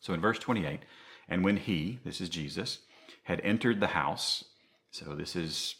So 0.00 0.12
in 0.12 0.20
verse 0.20 0.38
28, 0.38 0.80
and 1.28 1.44
when 1.44 1.56
he, 1.56 1.98
this 2.04 2.20
is 2.20 2.28
Jesus, 2.28 2.80
had 3.24 3.40
entered 3.40 3.80
the 3.80 3.88
house, 3.88 4.44
so 4.90 5.14
this 5.14 5.34
is 5.34 5.76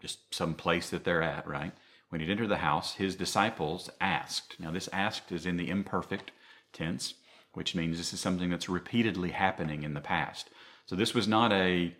just 0.00 0.34
some 0.34 0.54
place 0.54 0.90
that 0.90 1.04
they're 1.04 1.22
at, 1.22 1.46
right? 1.46 1.72
When 2.08 2.20
he'd 2.20 2.30
entered 2.30 2.48
the 2.48 2.58
house, 2.58 2.94
his 2.94 3.16
disciples 3.16 3.90
asked. 4.00 4.56
Now, 4.58 4.70
this 4.70 4.88
asked 4.92 5.30
is 5.30 5.46
in 5.46 5.56
the 5.56 5.70
imperfect 5.70 6.32
tense, 6.72 7.14
which 7.52 7.74
means 7.74 7.96
this 7.96 8.12
is 8.12 8.20
something 8.20 8.50
that's 8.50 8.68
repeatedly 8.68 9.30
happening 9.30 9.82
in 9.82 9.94
the 9.94 10.00
past. 10.00 10.50
So 10.86 10.96
this 10.96 11.14
was 11.14 11.28
not 11.28 11.52
a, 11.52 11.94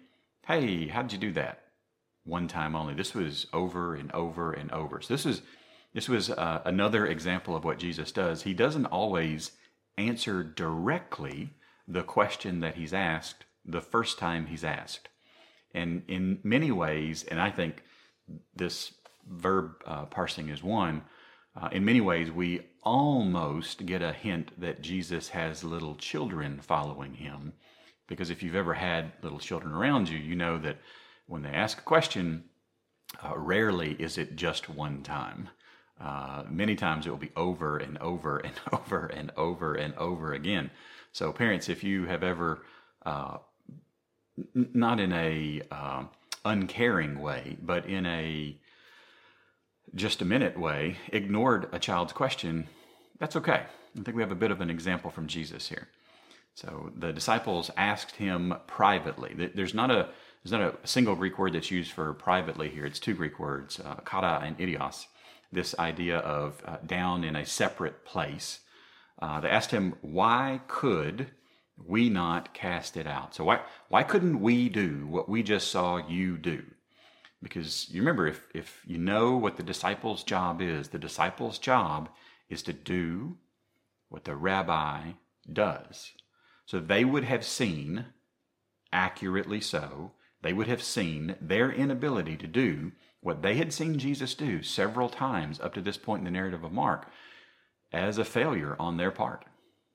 hey, 0.46 0.88
how 0.88 1.02
did 1.02 1.12
you 1.12 1.18
do 1.18 1.32
that? 1.32 1.62
One 2.24 2.48
time 2.48 2.74
only. 2.74 2.94
This 2.94 3.14
was 3.14 3.46
over 3.52 3.94
and 3.94 4.12
over 4.12 4.52
and 4.52 4.70
over. 4.72 5.00
So 5.00 5.14
this 5.14 5.26
is 5.26 5.42
this 5.92 6.08
was 6.08 6.30
uh, 6.30 6.62
another 6.64 7.06
example 7.06 7.56
of 7.56 7.64
what 7.64 7.78
Jesus 7.78 8.12
does. 8.12 8.42
He 8.42 8.54
doesn't 8.54 8.86
always 8.86 9.52
answer 9.98 10.44
directly 10.44 11.50
the 11.88 12.02
question 12.02 12.60
that 12.60 12.76
he's 12.76 12.94
asked 12.94 13.44
the 13.64 13.80
first 13.80 14.18
time 14.18 14.46
he's 14.46 14.64
asked. 14.64 15.08
And 15.74 16.02
in 16.06 16.38
many 16.42 16.70
ways, 16.70 17.24
and 17.24 17.40
I 17.40 17.50
think 17.50 17.82
this 18.54 18.92
verb 19.28 19.72
uh, 19.86 20.06
parsing 20.06 20.48
is 20.48 20.62
one. 20.62 21.02
Uh, 21.60 21.68
in 21.72 21.84
many 21.84 22.00
ways, 22.00 22.30
we 22.30 22.60
almost 22.82 23.84
get 23.86 24.02
a 24.02 24.12
hint 24.12 24.58
that 24.60 24.82
Jesus 24.82 25.28
has 25.28 25.64
little 25.64 25.96
children 25.96 26.60
following 26.60 27.14
him. 27.14 27.52
Because 28.06 28.30
if 28.30 28.42
you've 28.42 28.54
ever 28.56 28.74
had 28.74 29.12
little 29.22 29.38
children 29.38 29.72
around 29.72 30.08
you, 30.08 30.18
you 30.18 30.34
know 30.34 30.58
that 30.58 30.78
when 31.26 31.42
they 31.42 31.50
ask 31.50 31.78
a 31.78 31.82
question, 31.82 32.44
uh, 33.24 33.36
rarely 33.36 33.92
is 33.92 34.18
it 34.18 34.36
just 34.36 34.68
one 34.68 35.02
time. 35.02 35.48
Uh, 36.00 36.44
many 36.48 36.74
times 36.74 37.06
it 37.06 37.10
will 37.10 37.16
be 37.18 37.32
over 37.36 37.76
and 37.76 37.98
over 37.98 38.38
and 38.38 38.54
over 38.72 39.06
and 39.06 39.30
over 39.36 39.74
and 39.74 39.94
over 39.94 40.32
again. 40.32 40.70
So, 41.12 41.32
parents, 41.32 41.68
if 41.68 41.84
you 41.84 42.06
have 42.06 42.22
ever, 42.22 42.62
uh, 43.04 43.38
n- 44.38 44.70
not 44.72 45.00
in 45.00 45.12
a 45.12 45.62
uh, 45.70 46.04
uncaring 46.44 47.20
way, 47.20 47.56
but 47.60 47.86
in 47.86 48.06
a 48.06 48.56
just 49.94 50.22
a 50.22 50.24
minute 50.24 50.58
way, 50.58 50.96
ignored 51.08 51.68
a 51.72 51.78
child's 51.78 52.12
question, 52.12 52.68
that's 53.18 53.36
okay. 53.36 53.64
I 53.98 54.02
think 54.02 54.16
we 54.16 54.22
have 54.22 54.30
a 54.30 54.36
bit 54.36 54.50
of 54.50 54.60
an 54.60 54.70
example 54.70 55.10
from 55.10 55.26
Jesus 55.26 55.68
here. 55.68 55.88
So 56.54 56.92
the 56.96 57.12
disciples 57.12 57.70
asked 57.76 58.16
him 58.16 58.54
privately. 58.66 59.50
There's 59.54 59.74
not 59.74 59.90
a 59.90 60.08
there's 60.42 60.52
not 60.52 60.74
a 60.82 60.86
single 60.86 61.16
Greek 61.16 61.38
word 61.38 61.52
that's 61.52 61.70
used 61.70 61.92
for 61.92 62.14
privately 62.14 62.70
here. 62.70 62.86
It's 62.86 62.98
two 62.98 63.14
Greek 63.14 63.38
words, 63.38 63.78
uh, 63.78 63.96
kata 63.96 64.44
and 64.44 64.58
idios. 64.58 65.04
This 65.52 65.74
idea 65.78 66.18
of 66.18 66.62
uh, 66.64 66.78
down 66.86 67.24
in 67.24 67.36
a 67.36 67.44
separate 67.44 68.04
place. 68.04 68.60
Uh, 69.20 69.40
they 69.40 69.50
asked 69.50 69.70
him, 69.70 69.96
"Why 70.00 70.60
could 70.66 71.30
we 71.86 72.08
not 72.08 72.54
cast 72.54 72.96
it 72.96 73.06
out? 73.06 73.34
So 73.34 73.44
why 73.44 73.60
why 73.88 74.02
couldn't 74.02 74.40
we 74.40 74.68
do 74.68 75.06
what 75.06 75.28
we 75.28 75.42
just 75.42 75.68
saw 75.68 75.96
you 75.96 76.36
do? 76.36 76.62
Because 77.42 77.88
you 77.90 78.00
remember 78.00 78.26
if 78.26 78.46
if 78.54 78.82
you 78.86 78.98
know 78.98 79.36
what 79.36 79.56
the 79.56 79.62
disciples' 79.62 80.24
job 80.24 80.60
is, 80.60 80.88
the 80.88 80.98
disciples' 80.98 81.58
job 81.58 82.08
is 82.48 82.62
to 82.64 82.72
do 82.72 83.38
what 84.08 84.24
the 84.24 84.34
rabbi 84.34 85.12
does. 85.50 86.12
So 86.66 86.80
they 86.80 87.04
would 87.04 87.24
have 87.24 87.44
seen 87.44 88.06
accurately 88.92 89.60
so, 89.60 90.12
they 90.42 90.52
would 90.52 90.66
have 90.66 90.82
seen 90.82 91.36
their 91.40 91.70
inability 91.70 92.36
to 92.38 92.46
do 92.46 92.92
what 93.20 93.42
they 93.42 93.56
had 93.56 93.72
seen 93.72 93.98
Jesus 93.98 94.34
do 94.34 94.62
several 94.62 95.08
times 95.08 95.60
up 95.60 95.74
to 95.74 95.80
this 95.80 95.96
point 95.96 96.20
in 96.20 96.24
the 96.24 96.30
narrative 96.30 96.64
of 96.64 96.72
Mark 96.72 97.06
as 97.92 98.18
a 98.18 98.24
failure 98.24 98.76
on 98.78 98.96
their 98.96 99.10
part. 99.10 99.44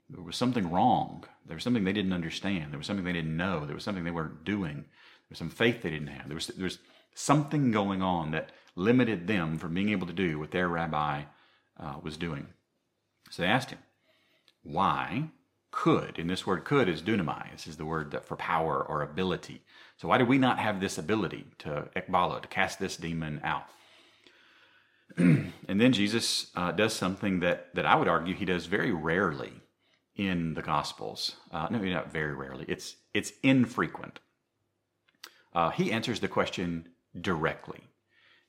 There 0.09 0.21
was 0.21 0.35
something 0.35 0.71
wrong. 0.71 1.23
There 1.45 1.55
was 1.55 1.63
something 1.63 1.83
they 1.83 1.93
didn't 1.93 2.13
understand. 2.13 2.71
There 2.71 2.77
was 2.77 2.87
something 2.87 3.05
they 3.05 3.13
didn't 3.13 3.37
know. 3.37 3.65
There 3.65 3.75
was 3.75 3.83
something 3.83 4.03
they 4.03 4.11
weren't 4.11 4.43
doing. 4.43 4.75
There 4.75 5.31
was 5.31 5.39
some 5.39 5.49
faith 5.49 5.81
they 5.81 5.89
didn't 5.89 6.07
have. 6.07 6.27
There 6.27 6.35
was, 6.35 6.47
there 6.47 6.63
was 6.63 6.79
something 7.15 7.71
going 7.71 8.01
on 8.01 8.31
that 8.31 8.51
limited 8.75 9.27
them 9.27 9.57
from 9.57 9.73
being 9.73 9.89
able 9.89 10.07
to 10.07 10.13
do 10.13 10.37
what 10.37 10.51
their 10.51 10.67
rabbi 10.67 11.23
uh, 11.79 11.95
was 12.03 12.17
doing. 12.17 12.47
So 13.31 13.41
they 13.41 13.47
asked 13.47 13.71
him, 13.71 13.79
why 14.61 15.29
could, 15.71 16.19
and 16.19 16.29
this 16.29 16.45
word 16.45 16.63
could 16.63 16.87
is 16.87 17.01
dunamai. 17.01 17.51
This 17.51 17.67
is 17.67 17.77
the 17.77 17.85
word 17.85 18.11
that 18.11 18.25
for 18.25 18.35
power 18.37 18.81
or 18.81 19.01
ability. 19.01 19.61
So 19.97 20.07
why 20.07 20.17
do 20.17 20.25
we 20.25 20.37
not 20.37 20.59
have 20.59 20.79
this 20.79 20.97
ability 20.97 21.45
to 21.59 21.89
ekbalo, 21.95 22.41
to 22.41 22.47
cast 22.47 22.79
this 22.79 22.97
demon 22.97 23.41
out? 23.43 23.65
and 25.17 25.51
then 25.67 25.93
Jesus 25.93 26.51
uh, 26.55 26.71
does 26.71 26.93
something 26.93 27.39
that, 27.41 27.73
that 27.75 27.85
I 27.85 27.95
would 27.95 28.07
argue 28.07 28.35
he 28.35 28.45
does 28.45 28.67
very 28.67 28.91
rarely 28.91 29.53
in 30.15 30.53
the 30.53 30.61
Gospels. 30.61 31.35
Uh, 31.51 31.67
no, 31.69 31.79
not 31.79 32.11
very 32.11 32.33
rarely. 32.33 32.65
It's 32.67 32.95
it's 33.13 33.33
infrequent. 33.43 34.19
Uh, 35.53 35.69
he 35.69 35.91
answers 35.91 36.19
the 36.19 36.27
question 36.27 36.89
directly, 37.19 37.81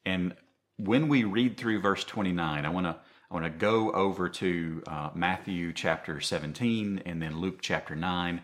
and 0.04 0.34
when 0.76 1.08
we 1.08 1.24
read 1.24 1.56
through 1.56 1.80
verse 1.80 2.04
twenty 2.04 2.32
nine, 2.32 2.64
I 2.66 2.70
want 2.70 2.86
to 2.86 2.96
I 3.30 3.34
want 3.34 3.46
to 3.46 3.50
go 3.50 3.90
over 3.92 4.28
to 4.28 4.82
uh, 4.86 5.10
Matthew 5.14 5.72
chapter 5.72 6.20
seventeen 6.20 7.02
and 7.06 7.20
then 7.20 7.40
Luke 7.40 7.58
chapter 7.60 7.96
nine. 7.96 8.42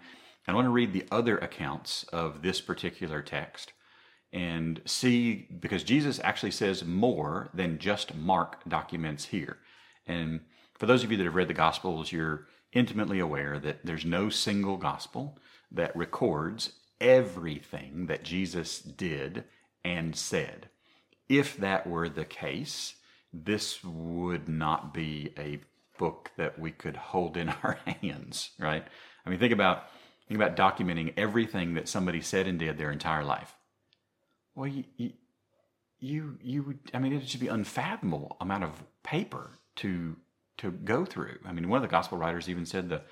I 0.48 0.54
want 0.54 0.66
to 0.66 0.70
read 0.70 0.92
the 0.92 1.06
other 1.10 1.38
accounts 1.38 2.04
of 2.12 2.42
this 2.42 2.60
particular 2.60 3.22
text 3.22 3.72
and 4.32 4.80
see 4.86 5.46
because 5.60 5.84
Jesus 5.84 6.20
actually 6.24 6.50
says 6.50 6.84
more 6.84 7.48
than 7.54 7.78
just 7.78 8.14
Mark 8.14 8.68
documents 8.68 9.26
here. 9.26 9.58
And 10.04 10.40
for 10.76 10.86
those 10.86 11.04
of 11.04 11.12
you 11.12 11.16
that 11.18 11.24
have 11.24 11.36
read 11.36 11.48
the 11.48 11.54
Gospels, 11.54 12.10
you're 12.10 12.48
intimately 12.72 13.18
aware 13.18 13.58
that 13.58 13.84
there's 13.84 14.04
no 14.04 14.28
single 14.28 14.76
gospel 14.76 15.38
that 15.70 15.94
records 15.96 16.72
everything 17.00 18.06
that 18.06 18.22
Jesus 18.22 18.80
did 18.80 19.44
and 19.84 20.16
said. 20.16 20.68
If 21.28 21.56
that 21.56 21.86
were 21.86 22.08
the 22.08 22.24
case, 22.24 22.94
this 23.32 23.82
would 23.82 24.48
not 24.48 24.92
be 24.92 25.32
a 25.38 25.60
book 25.98 26.30
that 26.36 26.58
we 26.58 26.70
could 26.70 26.96
hold 26.96 27.36
in 27.36 27.48
our 27.62 27.78
hands, 27.86 28.50
right? 28.58 28.86
I 29.24 29.30
mean, 29.30 29.38
think 29.38 29.52
about 29.52 29.84
think 30.28 30.40
about 30.40 30.56
documenting 30.56 31.12
everything 31.16 31.74
that 31.74 31.88
somebody 31.88 32.20
said 32.20 32.46
and 32.46 32.58
did 32.58 32.78
their 32.78 32.92
entire 32.92 33.24
life. 33.24 33.54
Well, 34.54 34.68
you, 34.68 35.12
you, 35.98 36.38
you, 36.42 36.78
I 36.94 36.98
mean, 36.98 37.12
it 37.12 37.28
should 37.28 37.40
be 37.40 37.48
unfathomable 37.48 38.36
amount 38.40 38.64
of 38.64 38.82
paper 39.02 39.50
to 39.76 40.16
to 40.62 40.70
go 40.70 41.04
through. 41.04 41.38
I 41.44 41.52
mean, 41.52 41.68
one 41.68 41.78
of 41.78 41.82
the 41.82 41.88
gospel 41.88 42.18
writers 42.18 42.48
even 42.48 42.64
said 42.66 42.88
the 42.88 43.02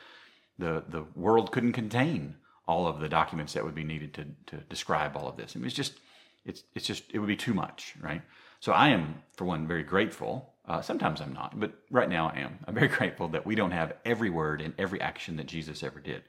the 0.58 0.84
the 0.88 1.04
world 1.16 1.52
couldn't 1.52 1.72
contain 1.72 2.36
all 2.66 2.86
of 2.86 3.00
the 3.00 3.08
documents 3.08 3.52
that 3.54 3.64
would 3.64 3.74
be 3.74 3.84
needed 3.84 4.14
to 4.14 4.24
to 4.46 4.56
describe 4.68 5.16
all 5.16 5.28
of 5.28 5.36
this. 5.36 5.54
I 5.54 5.58
mean, 5.58 5.66
it's 5.66 5.74
just 5.74 5.94
it's 6.44 6.62
it's 6.74 6.86
just 6.86 7.04
it 7.12 7.18
would 7.18 7.26
be 7.26 7.36
too 7.36 7.52
much, 7.52 7.94
right? 8.00 8.22
So 8.60 8.72
I 8.72 8.88
am, 8.88 9.22
for 9.36 9.46
one, 9.46 9.66
very 9.66 9.82
grateful. 9.82 10.52
Uh, 10.66 10.80
sometimes 10.80 11.20
I'm 11.20 11.32
not, 11.32 11.58
but 11.58 11.72
right 11.90 12.08
now 12.08 12.30
I 12.34 12.38
am. 12.40 12.58
I'm 12.66 12.74
very 12.74 12.88
grateful 12.98 13.28
that 13.28 13.44
we 13.46 13.54
don't 13.56 13.72
have 13.72 13.94
every 14.04 14.30
word 14.30 14.60
and 14.60 14.74
every 14.78 15.00
action 15.00 15.36
that 15.38 15.46
Jesus 15.46 15.82
ever 15.82 15.98
did. 15.98 16.22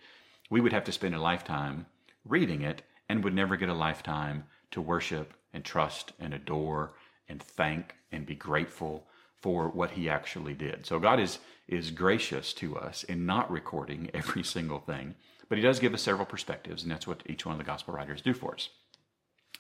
We 0.50 0.62
would 0.62 0.74
have 0.74 0.86
to 0.86 0.92
spend 0.92 1.14
a 1.14 1.22
lifetime 1.22 1.86
reading 2.26 2.62
it 2.62 2.82
and 3.10 3.24
would 3.24 3.36
never 3.36 3.58
get 3.58 3.70
a 3.70 3.74
lifetime 3.74 4.46
to 4.72 4.82
worship 4.82 5.34
and 5.54 5.64
trust 5.64 6.14
and 6.20 6.34
adore 6.34 6.94
and 7.30 7.44
thank 7.44 7.96
and 8.12 8.26
be 8.26 8.36
grateful 8.36 9.06
for 9.42 9.70
what 9.70 9.92
he 9.92 10.10
actually 10.10 10.54
did. 10.54 10.86
So 10.86 11.00
God 11.00 11.20
is 11.20 11.40
is 11.68 11.92
gracious 11.92 12.54
to 12.54 12.78
us 12.78 13.04
in 13.04 13.26
not 13.26 13.50
recording 13.50 14.10
every 14.14 14.44
single 14.44 14.80
thing, 14.80 15.16
but 15.50 15.58
he 15.58 15.64
does 15.64 15.80
give 15.80 15.94
us 15.94 16.02
several 16.02 16.26
perspectives, 16.26 16.84
and 16.84 16.92
that's 16.92 17.08
what 17.08 17.24
each 17.26 17.46
one 17.46 17.54
of 17.54 17.60
the 17.60 17.66
gospel 17.66 17.94
writers 17.94 18.22
do 18.22 18.34
for 18.34 18.54
us. 18.54 18.70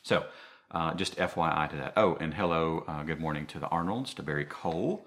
So, 0.03 0.25
uh, 0.71 0.93
just 0.93 1.17
FYI 1.17 1.69
to 1.69 1.75
that. 1.77 1.93
Oh, 1.97 2.15
and 2.19 2.33
hello, 2.33 2.83
uh, 2.87 3.03
good 3.03 3.19
morning 3.19 3.45
to 3.47 3.59
the 3.59 3.67
Arnolds, 3.67 4.13
to 4.15 4.23
Barry 4.23 4.45
Cole, 4.45 5.05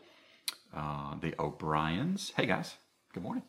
uh, 0.75 1.17
the 1.21 1.35
O'Briens. 1.39 2.33
Hey 2.37 2.47
guys, 2.47 2.75
good 3.13 3.23
morning. 3.23 3.43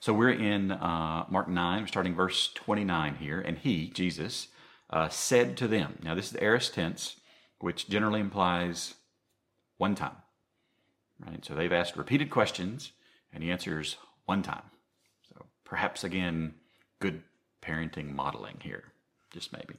So 0.00 0.12
we're 0.12 0.30
in 0.30 0.72
uh, 0.72 1.24
Mark 1.28 1.48
9, 1.48 1.80
we're 1.80 1.86
starting 1.86 2.14
verse 2.14 2.52
29 2.54 3.16
here, 3.16 3.40
and 3.40 3.58
he, 3.58 3.88
Jesus, 3.88 4.48
uh, 4.90 5.08
said 5.08 5.56
to 5.56 5.66
them. 5.66 5.98
Now, 6.02 6.14
this 6.14 6.26
is 6.26 6.32
the 6.32 6.44
aorist 6.44 6.74
tense, 6.74 7.16
which 7.58 7.88
generally 7.88 8.20
implies 8.20 8.94
one 9.78 9.94
time. 9.94 10.16
Right? 11.24 11.44
So 11.44 11.54
they've 11.54 11.72
asked 11.72 11.96
repeated 11.96 12.30
questions, 12.30 12.92
and 13.32 13.42
he 13.42 13.50
answers 13.50 13.96
one 14.26 14.42
time. 14.42 14.70
So 15.28 15.46
perhaps 15.64 16.04
again, 16.04 16.54
good 17.00 17.22
parenting 17.62 18.12
modeling 18.12 18.58
here, 18.62 18.92
just 19.32 19.52
maybe. 19.52 19.74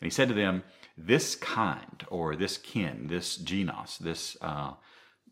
And 0.00 0.06
he 0.06 0.10
said 0.10 0.28
to 0.28 0.34
them, 0.34 0.62
"This 0.96 1.34
kind, 1.34 2.04
or 2.08 2.36
this 2.36 2.56
kin, 2.56 3.06
this 3.08 3.36
genus, 3.36 3.98
this 3.98 4.36
uh, 4.40 4.72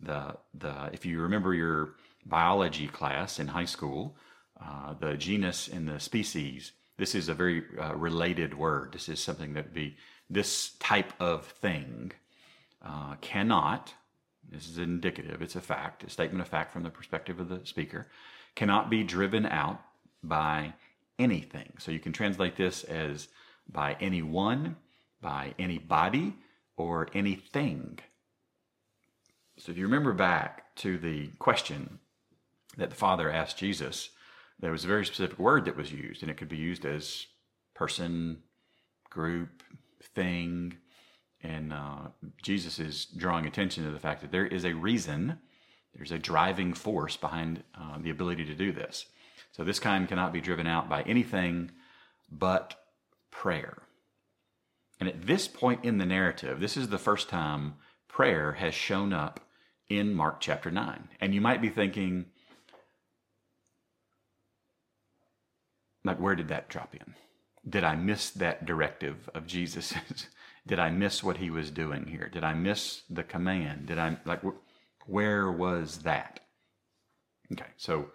the 0.01 0.37
the 0.55 0.91
if 0.93 1.07
you 1.07 1.21
remember 1.21 1.55
your 1.55 1.95
biology 2.27 2.89
class 2.89 3.39
in 3.39 3.49
high 3.49 3.65
school, 3.65 4.17
uh, 4.63 4.95
the 5.01 5.17
genus 5.17 5.69
and 5.69 5.89
the 5.89 5.99
species 5.99 6.73
this 6.99 7.15
is 7.15 7.29
a 7.29 7.35
very 7.35 7.63
uh, 7.81 7.95
related 7.95 8.59
word. 8.59 8.93
This 8.93 9.09
is 9.09 9.21
something 9.21 9.55
that 9.55 9.73
be 9.73 9.97
this 10.29 10.71
type 10.81 11.13
of 11.21 11.47
thing 11.47 12.13
uh, 12.85 13.15
cannot. 13.21 13.95
This 14.51 14.69
is 14.69 14.79
indicative. 14.79 15.43
It's 15.43 15.57
a 15.57 15.61
fact, 15.61 16.05
a 16.05 16.11
statement 16.11 16.41
of 16.41 16.49
fact 16.49 16.73
from 16.73 16.83
the 16.83 16.91
perspective 16.91 17.39
of 17.41 17.49
the 17.49 17.61
speaker. 17.65 18.07
Cannot 18.55 18.91
be 18.91 19.05
driven 19.05 19.47
out 19.47 19.81
by 20.23 20.75
anything. 21.19 21.73
So 21.79 21.93
you 21.93 21.99
can 21.99 22.13
translate 22.13 22.57
this 22.57 22.85
as 22.85 23.29
by 23.69 23.97
anyone, 24.01 24.77
by 25.21 25.55
anybody, 25.59 26.35
or 26.77 27.09
anything. 27.13 27.99
So 29.59 29.73
if 29.73 29.79
you 29.79 29.85
remember 29.85 30.13
back 30.13 30.75
to 30.77 30.99
the 30.99 31.29
question 31.39 31.99
that 32.77 32.91
the 32.91 32.97
Father 32.97 33.31
asked 33.31 33.59
Jesus, 33.59 34.11
there 34.61 34.73
was 34.73 34.85
a 34.85 34.89
very 34.89 35.05
specific 35.05 35.39
word 35.39 35.65
that 35.65 35.77
was 35.77 35.93
used, 35.93 36.23
and 36.23 36.31
it 36.31 36.37
could 36.37 36.49
be 36.49 36.57
used 36.57 36.85
as 36.85 37.27
person, 37.75 38.39
group, 39.11 39.63
thing. 40.15 40.77
And 41.43 41.73
uh, 41.73 42.09
Jesus 42.43 42.79
is 42.79 43.07
drawing 43.07 43.47
attention 43.47 43.85
to 43.85 43.91
the 43.91 44.01
fact 44.01 44.23
that 44.23 44.33
there 44.33 44.47
is 44.47 44.65
a 44.65 44.75
reason, 44.75 45.39
there's 45.95 46.13
a 46.13 46.19
driving 46.19 46.75
force 46.75 47.17
behind 47.17 47.63
uh, 47.79 47.99
the 48.01 48.11
ability 48.11 48.45
to 48.47 48.55
do 48.55 48.73
this. 48.73 49.07
So 49.53 49.65
this 49.65 49.79
kind 49.79 50.09
cannot 50.09 50.33
be 50.33 50.41
driven 50.41 50.67
out 50.67 50.89
by 50.89 51.03
anything 51.03 51.71
but 52.31 52.75
prayer. 53.31 53.83
And 55.01 55.09
at 55.09 55.27
this 55.27 55.47
point 55.47 55.85
in 55.85 55.99
the 55.99 56.07
narrative, 56.07 56.61
this 56.61 56.77
is 56.77 56.89
the 56.89 56.99
first 56.99 57.29
time 57.29 57.75
prayer 58.09 58.53
has 58.53 58.75
shown 58.75 59.13
up 59.13 59.41
in 59.89 60.13
Mark 60.13 60.41
chapter 60.41 60.71
9. 60.71 61.09
And 61.21 61.35
you 61.35 61.41
might 61.41 61.63
be 61.63 61.69
thinking, 61.69 62.27
like 66.05 66.19
where 66.19 66.35
did 66.35 66.49
that 66.49 66.69
drop 66.69 66.95
in? 66.95 67.15
Did 67.69 67.85
I 67.85 67.95
miss 67.95 68.31
that 68.31 68.67
directive 68.67 69.31
of 69.35 69.47
Jesus? 69.47 69.95
did 70.69 70.79
I 70.79 70.91
miss 70.91 71.25
what 71.25 71.39
he 71.39 71.51
was 71.51 71.71
doing 71.71 72.07
here? 72.07 72.29
Did 72.29 72.45
I 72.45 72.53
miss 72.53 73.03
the 73.09 73.25
command? 73.25 73.87
Did 73.87 73.99
I 73.99 74.19
like 74.25 74.43
where 75.07 75.51
was 75.51 75.99
that? 76.01 76.41
Okay, 77.53 77.71
so 77.79 78.11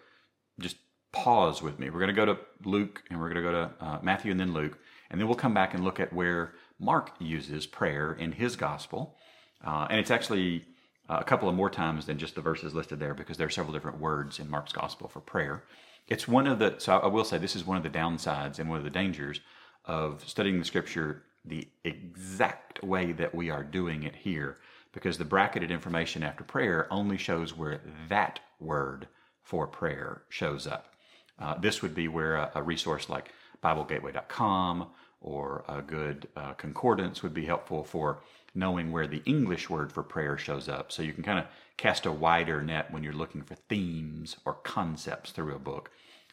just 0.59 0.77
pause 1.11 1.61
with 1.63 1.79
me. 1.79 1.89
We're 1.89 1.99
going 1.99 2.15
to 2.15 2.25
go 2.25 2.25
to 2.25 2.37
Luke 2.63 3.01
and 3.09 3.19
we're 3.19 3.33
going 3.33 3.43
to 3.43 3.51
go 3.51 3.51
to 3.51 3.71
uh, 3.83 3.99
Matthew 4.03 4.31
and 4.31 4.39
then 4.39 4.53
Luke, 4.53 4.77
and 5.09 5.19
then 5.19 5.27
we'll 5.27 5.35
come 5.35 5.53
back 5.53 5.73
and 5.73 5.83
look 5.83 5.99
at 5.99 6.13
where 6.13 6.53
Mark 6.79 7.11
uses 7.19 7.65
prayer 7.65 8.13
in 8.13 8.31
his 8.31 8.55
gospel. 8.55 9.17
Uh, 9.65 9.87
and 9.89 9.99
it's 9.99 10.11
actually 10.11 10.65
uh, 11.09 11.17
a 11.19 11.23
couple 11.23 11.49
of 11.49 11.55
more 11.55 11.71
times 11.71 12.05
than 12.05 12.19
just 12.19 12.35
the 12.35 12.41
verses 12.41 12.75
listed 12.75 12.99
there 12.99 13.15
because 13.15 13.37
there 13.37 13.47
are 13.47 13.51
several 13.51 13.73
different 13.73 13.99
words 13.99 14.39
in 14.39 14.49
Mark's 14.49 14.73
gospel 14.73 15.07
for 15.07 15.21
prayer. 15.21 15.63
It's 16.07 16.27
one 16.27 16.45
of 16.45 16.59
the, 16.59 16.75
so 16.77 16.97
I 16.99 17.07
will 17.07 17.23
say 17.23 17.39
this 17.39 17.55
is 17.55 17.65
one 17.65 17.77
of 17.77 17.83
the 17.83 17.89
downsides 17.89 18.59
and 18.59 18.69
one 18.69 18.77
of 18.77 18.83
the 18.83 18.89
dangers 18.91 19.39
of 19.85 20.23
studying 20.27 20.59
the 20.59 20.65
scripture 20.65 21.23
the 21.45 21.67
exact 21.83 22.83
way 22.83 23.11
that 23.11 23.35
we 23.35 23.49
are 23.49 23.63
doing 23.63 24.03
it 24.03 24.15
here, 24.15 24.57
because 24.93 25.17
the 25.17 25.25
bracketed 25.25 25.71
information 25.71 26.23
after 26.23 26.43
prayer 26.43 26.87
only 26.91 27.17
shows 27.17 27.55
where 27.55 27.81
that 28.09 28.39
word 28.59 29.07
for 29.41 29.67
prayer 29.67 30.23
shows 30.29 30.65
up. 30.67 30.93
Uh, 31.39 31.57
this 31.59 31.81
would 31.81 31.95
be 31.95 32.07
where 32.07 32.35
a, 32.35 32.51
a 32.55 32.63
resource 32.63 33.09
like 33.09 33.31
BibleGateway.com 33.63 34.87
or 35.21 35.63
a 35.67 35.81
good 35.81 36.27
uh, 36.35 36.53
concordance 36.53 37.23
would 37.23 37.33
be 37.33 37.45
helpful 37.45 37.83
for 37.83 38.21
knowing 38.55 38.91
where 38.91 39.07
the 39.07 39.23
English 39.25 39.69
word 39.69 39.91
for 39.91 40.03
prayer 40.03 40.37
shows 40.37 40.69
up. 40.69 40.91
So 40.91 41.01
you 41.01 41.13
can 41.13 41.23
kind 41.23 41.39
of 41.39 41.45
cast 41.77 42.05
a 42.05 42.11
wider 42.11 42.61
net 42.61 42.91
when 42.91 43.03
you're 43.03 43.13
looking 43.13 43.41
for 43.41 43.55
themes 43.55 44.37
or 44.45 44.53
concepts 44.53 45.31
through 45.31 45.55
a 45.55 45.59
book. 45.59 45.89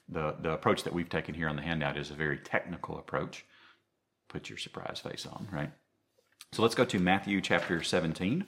The, 0.08 0.34
the 0.40 0.52
approach 0.52 0.82
that 0.82 0.92
we've 0.92 1.08
taken 1.08 1.34
here 1.34 1.48
on 1.48 1.56
the 1.56 1.62
handout 1.62 1.96
is 1.96 2.10
a 2.10 2.14
very 2.14 2.38
technical 2.38 2.98
approach. 2.98 3.44
Put 4.30 4.48
your 4.48 4.58
surprise 4.58 5.00
face 5.02 5.26
on, 5.26 5.48
right? 5.52 5.72
So 6.52 6.62
let's 6.62 6.76
go 6.76 6.84
to 6.84 6.98
Matthew 7.00 7.40
chapter 7.40 7.82
17. 7.82 8.46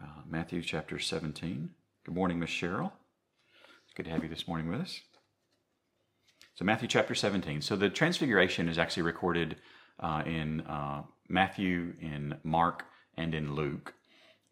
Uh, 0.00 0.06
Matthew 0.28 0.62
chapter 0.62 1.00
17. 1.00 1.70
Good 2.06 2.14
morning, 2.14 2.38
Miss 2.38 2.50
Cheryl. 2.50 2.92
It's 3.84 3.94
good 3.96 4.04
to 4.04 4.10
have 4.10 4.22
you 4.22 4.28
this 4.28 4.46
morning 4.46 4.68
with 4.68 4.80
us. 4.80 5.00
So, 6.54 6.64
Matthew 6.64 6.86
chapter 6.88 7.16
17. 7.16 7.62
So, 7.62 7.74
the 7.74 7.90
transfiguration 7.90 8.68
is 8.68 8.78
actually 8.78 9.02
recorded 9.02 9.56
uh, 9.98 10.22
in 10.24 10.60
uh, 10.62 11.02
Matthew, 11.28 11.94
in 12.00 12.36
Mark, 12.44 12.84
and 13.16 13.34
in 13.34 13.54
Luke. 13.54 13.94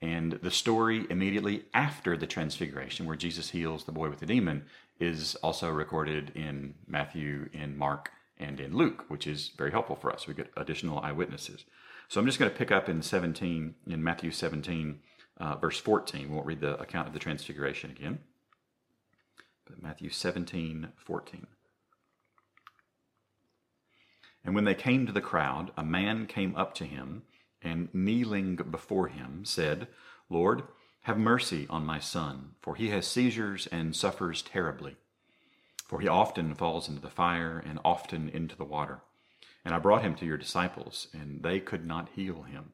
And 0.03 0.33
the 0.43 0.51
story 0.51 1.07
immediately 1.09 1.65
after 1.75 2.17
the 2.17 2.27
transfiguration, 2.27 3.07
where 3.07 3.17
Jesus 3.17 3.51
heals 3.51 3.85
the 3.85 3.93
boy 3.93 4.11
with 4.11 4.19
the 4.19 4.27
demon, 4.27 4.67
is 4.99 5.37
also 5.37 5.71
recorded 5.71 6.33
in 6.35 6.75
Matthew, 6.89 7.49
in 7.53 7.77
Mark, 7.77 8.11
and 8.39 8.61
in 8.61 8.77
Luke, 8.77 9.05
which 9.09 9.27
is 9.27 9.53
very 9.57 9.71
helpful 9.71 9.97
for 9.97 10.13
us. 10.13 10.27
We 10.27 10.35
get 10.35 10.53
additional 10.57 11.01
eyewitnesses. 11.01 11.65
So 12.09 12.21
I'm 12.21 12.27
just 12.27 12.39
going 12.39 12.51
to 12.51 12.57
pick 12.57 12.71
up 12.71 12.89
in 12.89 13.03
17, 13.03 13.75
in 13.87 14.05
Matthew 14.05 14.31
17, 14.31 15.01
uh, 15.39 15.57
verse 15.57 15.79
14. 15.79 16.29
We 16.29 16.35
won't 16.35 16.47
read 16.47 16.61
the 16.61 16.81
account 16.81 17.09
of 17.09 17.15
the 17.15 17.19
transfiguration 17.19 17.91
again. 17.91 18.21
But 19.67 19.83
Matthew 19.83 20.11
17, 20.11 20.89
14. 20.97 21.47
And 24.45 24.55
when 24.55 24.65
they 24.65 24.75
came 24.75 25.07
to 25.07 25.13
the 25.13 25.21
crowd, 25.21 25.73
a 25.77 25.83
man 25.83 26.27
came 26.27 26.55
up 26.55 26.75
to 26.75 26.85
him 26.85 27.23
and 27.61 27.89
kneeling 27.93 28.55
before 28.57 29.09
him 29.09 29.45
said, 29.45 29.89
Lord, 30.31 30.63
have 31.03 31.19
mercy 31.19 31.67
on 31.69 31.85
my 31.85 31.99
son, 31.99 32.51
for 32.61 32.77
he 32.77 32.91
has 32.91 33.07
seizures 33.07 33.67
and 33.69 33.95
suffers 33.95 34.43
terribly. 34.43 34.97
For 35.87 36.01
he 36.01 36.09
often 36.09 36.55
falls 36.55 36.89
into 36.89 37.01
the 37.01 37.11
fire 37.11 37.63
and 37.65 37.79
often 37.85 38.29
into 38.29 38.57
the 38.57 38.65
water. 38.65 39.01
And 39.65 39.75
I 39.75 39.79
brought 39.79 40.03
him 40.03 40.15
to 40.17 40.27
your 40.27 40.37
disciples, 40.37 41.09
and 41.13 41.43
they 41.43 41.61
could 41.61 41.87
not 41.87 42.11
heal 42.15 42.43
him. 42.43 42.73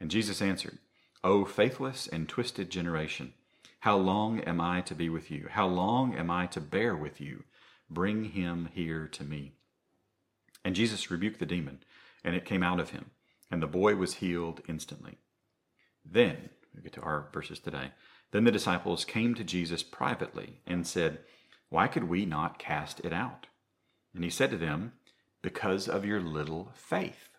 And 0.00 0.10
Jesus 0.10 0.42
answered, 0.42 0.78
O 1.24 1.44
faithless 1.44 2.06
and 2.06 2.28
twisted 2.28 2.70
generation, 2.70 3.32
how 3.80 3.96
long 3.96 4.40
am 4.40 4.60
I 4.60 4.80
to 4.82 4.94
be 4.94 5.08
with 5.08 5.30
you? 5.30 5.46
How 5.50 5.66
long 5.66 6.14
am 6.14 6.30
I 6.30 6.46
to 6.48 6.60
bear 6.60 6.96
with 6.96 7.20
you? 7.20 7.44
Bring 7.88 8.24
him 8.24 8.68
here 8.72 9.06
to 9.08 9.24
me. 9.24 9.52
And 10.64 10.74
Jesus 10.74 11.10
rebuked 11.10 11.38
the 11.38 11.46
demon, 11.46 11.80
and 12.24 12.34
it 12.34 12.44
came 12.44 12.62
out 12.62 12.80
of 12.80 12.90
him 12.90 13.10
and 13.50 13.62
the 13.62 13.66
boy 13.66 13.94
was 13.94 14.14
healed 14.14 14.60
instantly. 14.68 15.18
Then, 16.04 16.50
we 16.74 16.82
get 16.82 16.92
to 16.94 17.00
our 17.00 17.28
verses 17.32 17.58
today. 17.58 17.92
Then 18.32 18.44
the 18.44 18.52
disciples 18.52 19.04
came 19.04 19.34
to 19.34 19.44
Jesus 19.44 19.82
privately 19.82 20.60
and 20.66 20.86
said, 20.86 21.20
Why 21.68 21.88
could 21.88 22.04
we 22.04 22.24
not 22.24 22.58
cast 22.58 23.00
it 23.00 23.12
out? 23.12 23.46
And 24.14 24.24
he 24.24 24.30
said 24.30 24.50
to 24.50 24.56
them, 24.56 24.92
Because 25.42 25.88
of 25.88 26.04
your 26.04 26.20
little 26.20 26.72
faith. 26.74 27.30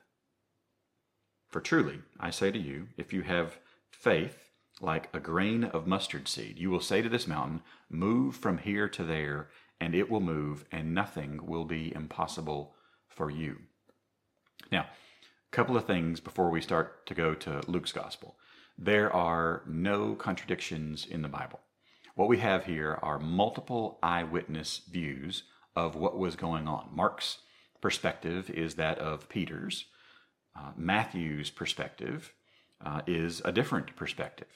For 1.50 1.62
truly, 1.62 2.02
I 2.20 2.30
say 2.30 2.52
to 2.52 2.60
you, 2.60 2.88
if 2.98 3.14
you 3.14 3.22
have 3.24 3.60
faith 3.90 4.50
like 4.80 5.10
a 5.14 5.20
grain 5.20 5.64
of 5.64 5.88
mustard 5.88 6.28
seed, 6.28 6.60
you 6.60 6.70
will 6.70 6.82
say 6.82 7.02
to 7.02 7.10
this 7.10 7.28
mountain, 7.28 7.62
Move 7.90 8.36
from 8.36 8.60
here 8.60 8.88
to 8.90 9.04
there, 9.04 9.50
and 9.80 9.96
it 9.96 10.10
will 10.10 10.20
move, 10.20 10.66
and 10.72 10.94
nothing 10.94 11.46
will 11.46 11.66
be 11.66 11.94
impossible 11.96 12.76
for 13.08 13.32
you. 13.32 13.58
Now, 14.72 14.82
a 14.82 15.56
couple 15.56 15.78
of 15.78 15.86
things 15.86 16.20
before 16.20 16.50
we 16.50 16.62
start 16.62 17.06
to 17.08 17.16
go 17.16 17.34
to 17.34 17.62
Luke's 17.68 17.92
gospel. 17.92 18.36
There 18.78 19.12
are 19.12 19.64
no 19.66 20.14
contradictions 20.14 21.06
in 21.06 21.22
the 21.22 21.30
Bible. 21.30 21.62
What 22.18 22.30
we 22.30 22.40
have 22.40 22.66
here 22.66 22.98
are 23.04 23.20
multiple 23.20 24.00
eyewitness 24.02 24.82
views 24.90 25.44
of 25.76 25.96
what 25.96 26.18
was 26.18 26.36
going 26.36 26.68
on. 26.68 26.90
Mark's 26.92 27.42
perspective 27.80 28.50
is 28.50 28.74
that 28.74 28.98
of 28.98 29.30
Peter's. 29.30 29.86
Uh, 30.58 30.72
Matthew's 30.76 31.52
perspective 31.52 32.34
uh, 32.84 33.02
is 33.06 33.44
a 33.46 33.52
different 33.52 33.96
perspective. 33.96 34.48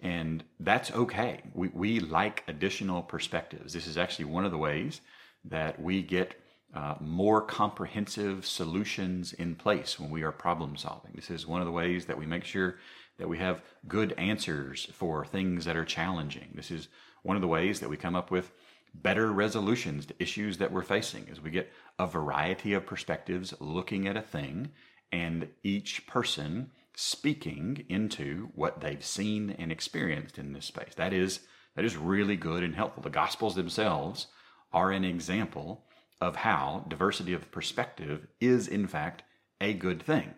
And 0.00 0.42
that's 0.58 0.90
okay. 0.90 1.42
We, 1.52 1.68
we 1.74 2.00
like 2.00 2.44
additional 2.48 3.02
perspectives. 3.02 3.74
This 3.74 3.86
is 3.86 3.98
actually 3.98 4.24
one 4.24 4.46
of 4.46 4.50
the 4.50 4.56
ways 4.56 5.02
that 5.44 5.82
we 5.82 6.00
get 6.00 6.34
uh, 6.74 6.94
more 6.98 7.42
comprehensive 7.42 8.46
solutions 8.46 9.34
in 9.34 9.54
place 9.54 10.00
when 10.00 10.08
we 10.08 10.22
are 10.22 10.32
problem 10.32 10.78
solving. 10.78 11.12
This 11.14 11.28
is 11.28 11.46
one 11.46 11.60
of 11.60 11.66
the 11.66 11.72
ways 11.72 12.06
that 12.06 12.18
we 12.18 12.24
make 12.24 12.44
sure 12.44 12.76
that 13.18 13.28
we 13.28 13.38
have 13.38 13.62
good 13.86 14.12
answers 14.12 14.88
for 14.92 15.24
things 15.24 15.64
that 15.64 15.76
are 15.76 15.84
challenging. 15.84 16.50
This 16.54 16.70
is 16.70 16.88
one 17.22 17.36
of 17.36 17.42
the 17.42 17.48
ways 17.48 17.80
that 17.80 17.88
we 17.88 17.96
come 17.96 18.16
up 18.16 18.30
with 18.30 18.52
better 18.94 19.32
resolutions 19.32 20.06
to 20.06 20.14
issues 20.18 20.58
that 20.58 20.72
we're 20.72 20.82
facing 20.82 21.28
as 21.30 21.40
we 21.40 21.50
get 21.50 21.72
a 21.98 22.06
variety 22.06 22.74
of 22.74 22.86
perspectives 22.86 23.54
looking 23.60 24.06
at 24.06 24.16
a 24.16 24.22
thing 24.22 24.70
and 25.10 25.48
each 25.62 26.06
person 26.06 26.70
speaking 26.94 27.84
into 27.88 28.50
what 28.54 28.80
they've 28.80 29.04
seen 29.04 29.50
and 29.50 29.72
experienced 29.72 30.38
in 30.38 30.52
this 30.52 30.66
space. 30.66 30.94
That 30.96 31.12
is 31.12 31.40
that 31.74 31.84
is 31.86 31.96
really 31.96 32.36
good 32.36 32.62
and 32.62 32.74
helpful. 32.74 33.02
The 33.02 33.08
gospels 33.08 33.54
themselves 33.54 34.26
are 34.72 34.90
an 34.90 35.04
example 35.04 35.84
of 36.20 36.36
how 36.36 36.84
diversity 36.86 37.32
of 37.32 37.50
perspective 37.50 38.26
is 38.40 38.68
in 38.68 38.86
fact 38.86 39.22
a 39.60 39.72
good 39.72 40.02
thing. 40.02 40.34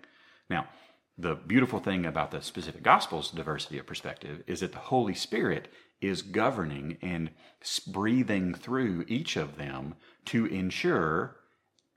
Now, 0.48 0.68
the 1.16 1.34
beautiful 1.34 1.78
thing 1.78 2.04
about 2.04 2.30
the 2.30 2.42
specific 2.42 2.82
gospel's 2.82 3.30
diversity 3.30 3.78
of 3.78 3.86
perspective 3.86 4.42
is 4.46 4.60
that 4.60 4.72
the 4.72 4.78
Holy 4.78 5.14
Spirit 5.14 5.68
is 6.00 6.22
governing 6.22 6.98
and 7.00 7.30
breathing 7.86 8.54
through 8.54 9.04
each 9.06 9.36
of 9.36 9.56
them 9.56 9.94
to 10.26 10.46
ensure 10.46 11.36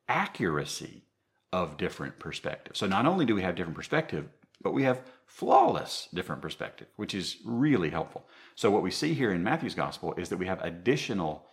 accuracy 0.08 1.03
of 1.51 1.77
different 1.77 2.19
perspectives. 2.19 2.80
So 2.80 2.88
not 2.88 3.06
only 3.06 3.25
do 3.25 3.34
we 3.34 3.41
have 3.41 3.56
different 3.56 3.75
perspective, 3.75 4.27
but 4.62 4.73
we 4.73 4.84
have 4.84 5.01
flawless 5.25 6.10
different 6.13 6.41
perspective, 6.41 6.88
which 6.95 7.13
is 7.13 7.38
really 7.45 7.89
helpful. 7.89 8.27
So 8.56 8.69
what 8.71 8.84
we 8.84 8.91
see 8.91 9.13
here 9.13 9.32
in 9.32 9.43
Matthew's 9.43 9.75
gospel 9.75 10.13
is 10.17 10.30
that 10.30 10.38
we 10.38 10.47
have 10.47 10.62
additional 10.62 11.45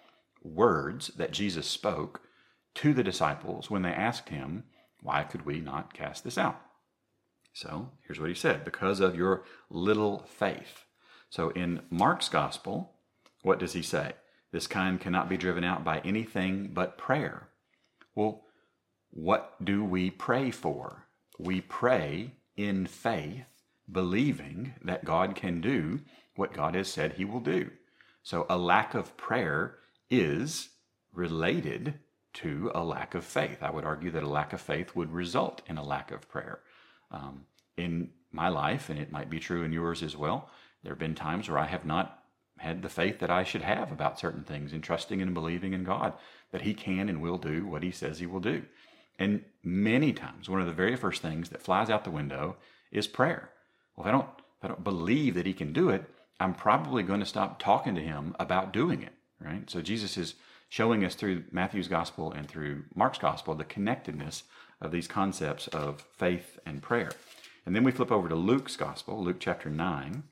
words 0.43 1.09
that 1.17 1.33
Jesus 1.33 1.67
spoke 1.67 2.21
to 2.77 2.93
the 2.93 3.05
disciples 3.05 3.71
when 3.71 3.83
they 3.83 3.91
asked 3.91 4.29
him, 4.29 4.65
Why 5.03 5.23
could 5.23 5.47
we 5.47 5.61
not 5.61 5.95
cast 5.95 6.25
this 6.25 6.39
out? 6.39 6.61
So 7.55 7.93
here's 8.07 8.21
what 8.21 8.29
he 8.29 8.35
said 8.35 8.65
because 8.65 9.01
of 9.01 9.17
your 9.17 9.45
little 9.71 10.27
faith. 10.29 10.85
So 11.31 11.51
in 11.51 11.83
Mark's 11.89 12.29
gospel, 12.29 12.93
what 13.43 13.59
does 13.59 13.73
he 13.73 13.83
say? 13.83 14.13
This 14.53 14.67
kind 14.67 15.01
cannot 15.01 15.29
be 15.29 15.37
driven 15.37 15.65
out 15.65 15.85
by 15.85 16.01
anything 16.01 16.71
but 16.75 16.99
prayer. 16.99 17.49
Well, 18.15 18.43
what 19.11 19.65
do 19.65 19.85
we 19.85 20.11
pray 20.11 20.51
for? 20.51 21.07
We 21.39 21.61
pray 21.61 22.33
in 22.57 22.87
faith, 22.87 23.47
believing 23.91 24.75
that 24.83 25.05
God 25.05 25.35
can 25.35 25.61
do 25.61 26.01
what 26.37 26.53
God 26.53 26.75
has 26.75 26.89
said 26.89 27.13
he 27.13 27.25
will 27.25 27.41
do. 27.41 27.71
So 28.23 28.47
a 28.49 28.59
lack 28.59 28.95
of 28.95 29.17
prayer 29.17 29.79
is 30.11 30.71
related 31.13 31.95
to 32.35 32.73
a 32.75 32.83
lack 32.83 33.15
of 33.15 33.25
faith. 33.25 33.63
I 33.63 33.71
would 33.71 33.85
argue 33.85 34.11
that 34.11 34.23
a 34.25 34.29
lack 34.29 34.53
of 34.53 34.61
faith 34.61 34.97
would 34.97 35.13
result 35.13 35.63
in 35.69 35.79
a 35.79 35.85
lack 35.85 36.11
of 36.11 36.29
prayer. 36.29 36.61
Um, 37.15 37.47
in 37.77 38.11
my 38.33 38.49
life, 38.49 38.91
and 38.91 38.99
it 38.99 39.13
might 39.13 39.31
be 39.31 39.39
true 39.39 39.63
in 39.63 39.73
yours 39.73 40.03
as 40.03 40.17
well, 40.17 40.51
there 40.83 40.93
have 40.93 40.99
been 40.99 41.15
times 41.15 41.49
where 41.49 41.59
I 41.59 41.67
have 41.67 41.87
not 41.87 42.25
had 42.59 42.83
the 42.83 42.89
faith 42.89 43.21
that 43.21 43.31
I 43.31 43.45
should 43.45 43.63
have 43.63 43.91
about 43.91 44.19
certain 44.19 44.45
things 44.45 44.73
and 44.73 44.83
trusting 44.83 45.23
and 45.23 45.35
believing 45.35 45.73
in 45.73 45.85
God 45.85 46.13
that 46.53 46.63
He 46.63 46.75
can 46.75 47.09
and 47.09 47.23
will 47.23 47.39
do 47.39 47.67
what 47.67 47.83
He 47.83 47.91
says 47.91 48.19
He 48.19 48.27
will 48.27 48.41
do. 48.41 48.65
And 49.19 49.45
many 49.63 50.13
times, 50.13 50.49
one 50.49 50.61
of 50.61 50.67
the 50.67 50.73
very 50.73 50.97
first 50.97 51.23
things 51.23 51.51
that 51.51 51.63
flies 51.63 51.89
out 51.91 52.05
the 52.05 52.11
window 52.11 52.57
is 52.91 53.07
prayer. 53.07 53.51
Well, 53.97 54.07
if 54.07 54.09
I 54.09 54.17
don't, 54.17 54.29
if 54.59 54.65
I 54.65 54.69
don't 54.69 54.85
believe 54.85 55.35
that 55.35 55.47
He 55.47 55.53
can 55.53 55.73
do 55.73 55.89
it, 55.89 56.05
I'm 56.41 56.55
probably 56.55 57.03
going 57.03 57.21
to 57.21 57.27
stop 57.27 57.61
talking 57.61 57.95
to 57.95 58.01
Him 58.01 58.35
about 58.39 58.73
doing 58.73 59.03
it. 59.03 59.13
Right. 59.41 59.69
So 59.71 59.81
Jesus 59.81 60.17
is 60.17 60.35
showing 60.69 61.05
us 61.05 61.15
through 61.15 61.45
Matthew's 61.53 61.89
gospel 61.89 62.33
and 62.33 62.49
through 62.49 62.85
Mark's 62.95 63.19
gospel 63.19 63.55
the 63.55 63.65
connectedness 63.65 64.45
of 64.85 64.93
these 64.93 65.09
concepts 65.09 65.67
of 65.69 66.03
faith 66.17 66.59
and 66.67 66.83
prayer. 66.83 67.11
And 67.67 67.75
then 67.75 67.85
we 67.85 67.93
flip 67.93 68.13
over 68.13 68.29
to 68.29 68.35
Luke's 68.35 68.77
gospel, 68.77 69.23
Luke 69.23 69.39
chapter 69.41 69.71
9. 69.71 70.23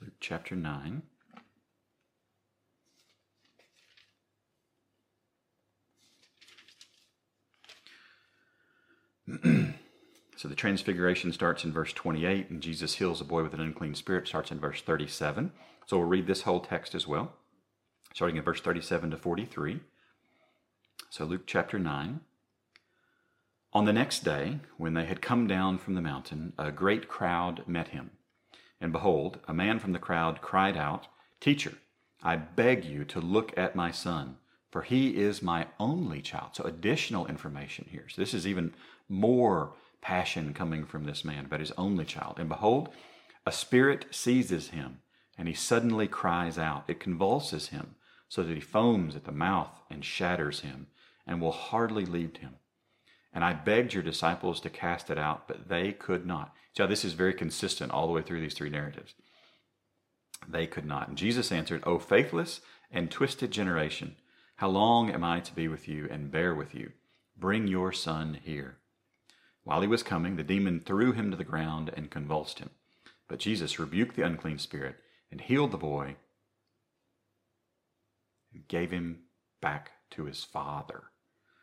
Luke 0.00 0.12
chapter 0.20 0.54
9. 0.54 1.02
so 10.36 10.46
the 10.46 10.54
transfiguration 10.54 11.32
starts 11.32 11.64
in 11.64 11.72
verse 11.72 11.92
28, 11.92 12.50
and 12.50 12.62
Jesus 12.62 12.94
heals 12.94 13.20
a 13.20 13.24
boy 13.24 13.42
with 13.42 13.54
an 13.54 13.60
unclean 13.60 13.96
spirit, 13.96 14.28
starts 14.28 14.52
in 14.52 14.60
verse 14.60 14.80
37. 14.82 15.50
So 15.86 15.98
we'll 15.98 16.06
read 16.06 16.28
this 16.28 16.42
whole 16.42 16.60
text 16.60 16.94
as 16.94 17.08
well, 17.08 17.32
starting 18.14 18.36
in 18.36 18.44
verse 18.44 18.60
37 18.60 19.10
to 19.10 19.16
43. 19.16 19.80
So 21.10 21.24
Luke 21.24 21.46
chapter 21.46 21.78
9. 21.78 22.20
On 23.72 23.84
the 23.84 23.92
next 23.92 24.24
day, 24.24 24.60
when 24.78 24.94
they 24.94 25.04
had 25.04 25.20
come 25.20 25.46
down 25.46 25.78
from 25.78 25.94
the 25.94 26.00
mountain, 26.00 26.52
a 26.58 26.72
great 26.72 27.08
crowd 27.08 27.62
met 27.66 27.88
him. 27.88 28.10
And 28.80 28.92
behold, 28.92 29.38
a 29.46 29.54
man 29.54 29.78
from 29.78 29.92
the 29.92 29.98
crowd 29.98 30.40
cried 30.40 30.76
out, 30.76 31.08
Teacher, 31.40 31.74
I 32.22 32.36
beg 32.36 32.84
you 32.84 33.04
to 33.04 33.20
look 33.20 33.56
at 33.56 33.76
my 33.76 33.90
son, 33.90 34.36
for 34.70 34.82
he 34.82 35.16
is 35.16 35.42
my 35.42 35.66
only 35.78 36.22
child. 36.22 36.50
So, 36.54 36.64
additional 36.64 37.26
information 37.26 37.86
here. 37.90 38.06
So, 38.08 38.20
this 38.20 38.34
is 38.34 38.46
even 38.46 38.74
more 39.08 39.74
passion 40.00 40.54
coming 40.54 40.84
from 40.84 41.04
this 41.04 41.24
man 41.24 41.46
about 41.46 41.60
his 41.60 41.72
only 41.72 42.04
child. 42.04 42.38
And 42.38 42.48
behold, 42.48 42.88
a 43.44 43.52
spirit 43.52 44.06
seizes 44.10 44.68
him, 44.68 45.00
and 45.38 45.48
he 45.48 45.54
suddenly 45.54 46.08
cries 46.08 46.58
out. 46.58 46.84
It 46.88 47.00
convulses 47.00 47.68
him, 47.68 47.94
so 48.28 48.42
that 48.42 48.54
he 48.54 48.60
foams 48.60 49.16
at 49.16 49.24
the 49.24 49.32
mouth 49.32 49.80
and 49.90 50.04
shatters 50.04 50.60
him, 50.60 50.88
and 51.26 51.40
will 51.40 51.52
hardly 51.52 52.04
leave 52.04 52.36
him. 52.36 52.54
And 53.32 53.44
I 53.44 53.52
begged 53.52 53.92
your 53.92 54.02
disciples 54.02 54.60
to 54.60 54.70
cast 54.70 55.10
it 55.10 55.18
out, 55.18 55.46
but 55.46 55.68
they 55.68 55.92
could 55.92 56.26
not. 56.26 56.54
So 56.76 56.86
this 56.86 57.04
is 57.04 57.12
very 57.12 57.34
consistent 57.34 57.92
all 57.92 58.06
the 58.06 58.12
way 58.12 58.22
through 58.22 58.40
these 58.40 58.54
three 58.54 58.70
narratives. 58.70 59.14
They 60.48 60.66
could 60.66 60.84
not. 60.86 61.08
And 61.08 61.18
Jesus 61.18 61.52
answered, 61.52 61.82
O 61.84 61.98
faithless 61.98 62.60
and 62.90 63.10
twisted 63.10 63.50
generation, 63.50 64.16
how 64.56 64.68
long 64.68 65.10
am 65.10 65.22
I 65.22 65.40
to 65.40 65.54
be 65.54 65.68
with 65.68 65.86
you 65.86 66.08
and 66.10 66.30
bear 66.30 66.54
with 66.54 66.74
you? 66.74 66.92
Bring 67.36 67.66
your 67.66 67.92
son 67.92 68.38
here. 68.42 68.78
While 69.64 69.82
he 69.82 69.88
was 69.88 70.02
coming, 70.02 70.36
the 70.36 70.42
demon 70.42 70.80
threw 70.80 71.12
him 71.12 71.30
to 71.30 71.36
the 71.36 71.44
ground 71.44 71.90
and 71.94 72.10
convulsed 72.10 72.60
him. 72.60 72.70
But 73.28 73.38
Jesus 73.38 73.78
rebuked 73.78 74.16
the 74.16 74.22
unclean 74.22 74.58
spirit 74.58 74.96
and 75.30 75.40
healed 75.40 75.72
the 75.72 75.76
boy 75.76 76.16
gave 78.68 78.90
him 78.90 79.20
back 79.60 79.92
to 80.10 80.24
his 80.24 80.44
father. 80.44 81.04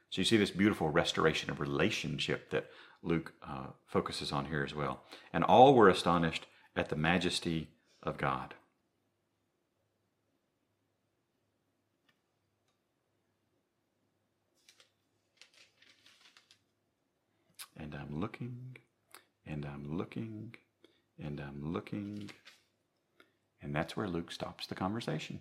So 0.10 0.22
you 0.22 0.26
see 0.26 0.38
this 0.38 0.52
beautiful 0.52 0.90
restoration 0.90 1.50
of 1.50 1.60
relationship 1.60 2.52
that 2.52 2.70
Luke 3.02 3.34
uh, 3.42 3.68
focuses 3.86 4.32
on 4.32 4.46
here 4.46 4.64
as 4.64 4.74
well. 4.74 5.04
And 5.34 5.44
all 5.44 5.74
were 5.74 5.90
astonished 5.90 6.46
at 6.76 6.90
the 6.90 6.96
majesty 6.96 7.70
of 8.02 8.18
God. 8.18 8.54
And 17.76 17.96
I'm 17.96 18.20
looking, 18.20 18.78
and 19.46 19.66
I'm 19.66 19.98
looking, 19.98 20.56
and 21.22 21.40
I'm 21.40 21.74
looking. 21.74 22.30
And 23.62 23.76
that's 23.76 23.98
where 23.98 24.08
Luke 24.08 24.32
stops 24.32 24.68
the 24.68 24.76
conversation. 24.76 25.40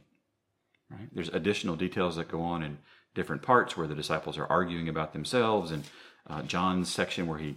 Right? 0.93 1.09
There's 1.13 1.29
additional 1.31 1.77
details 1.77 2.17
that 2.17 2.29
go 2.29 2.43
on 2.43 2.63
in 2.63 2.79
different 3.15 3.43
parts 3.43 3.77
where 3.77 3.87
the 3.87 3.95
disciples 3.95 4.39
are 4.39 4.47
arguing 4.47 4.89
about 4.89 5.13
themselves, 5.13 5.71
and 5.71 5.85
uh, 6.29 6.43
John's 6.43 6.93
section 6.93 7.27
where 7.27 7.39
he 7.39 7.57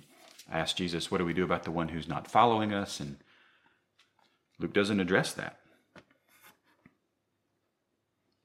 asks 0.52 0.78
Jesus, 0.78 1.12
What 1.12 1.18
do 1.18 1.26
we 1.26 1.34
do 1.34 1.44
about 1.44 1.64
the 1.64 1.72
one 1.72 1.90
who's 1.90 2.08
not 2.08 2.30
following 2.30 2.74
us? 2.74 3.00
And 3.00 3.18
Luke 4.60 4.74
doesn't 4.74 5.00
address 5.00 5.34
that. 5.34 5.60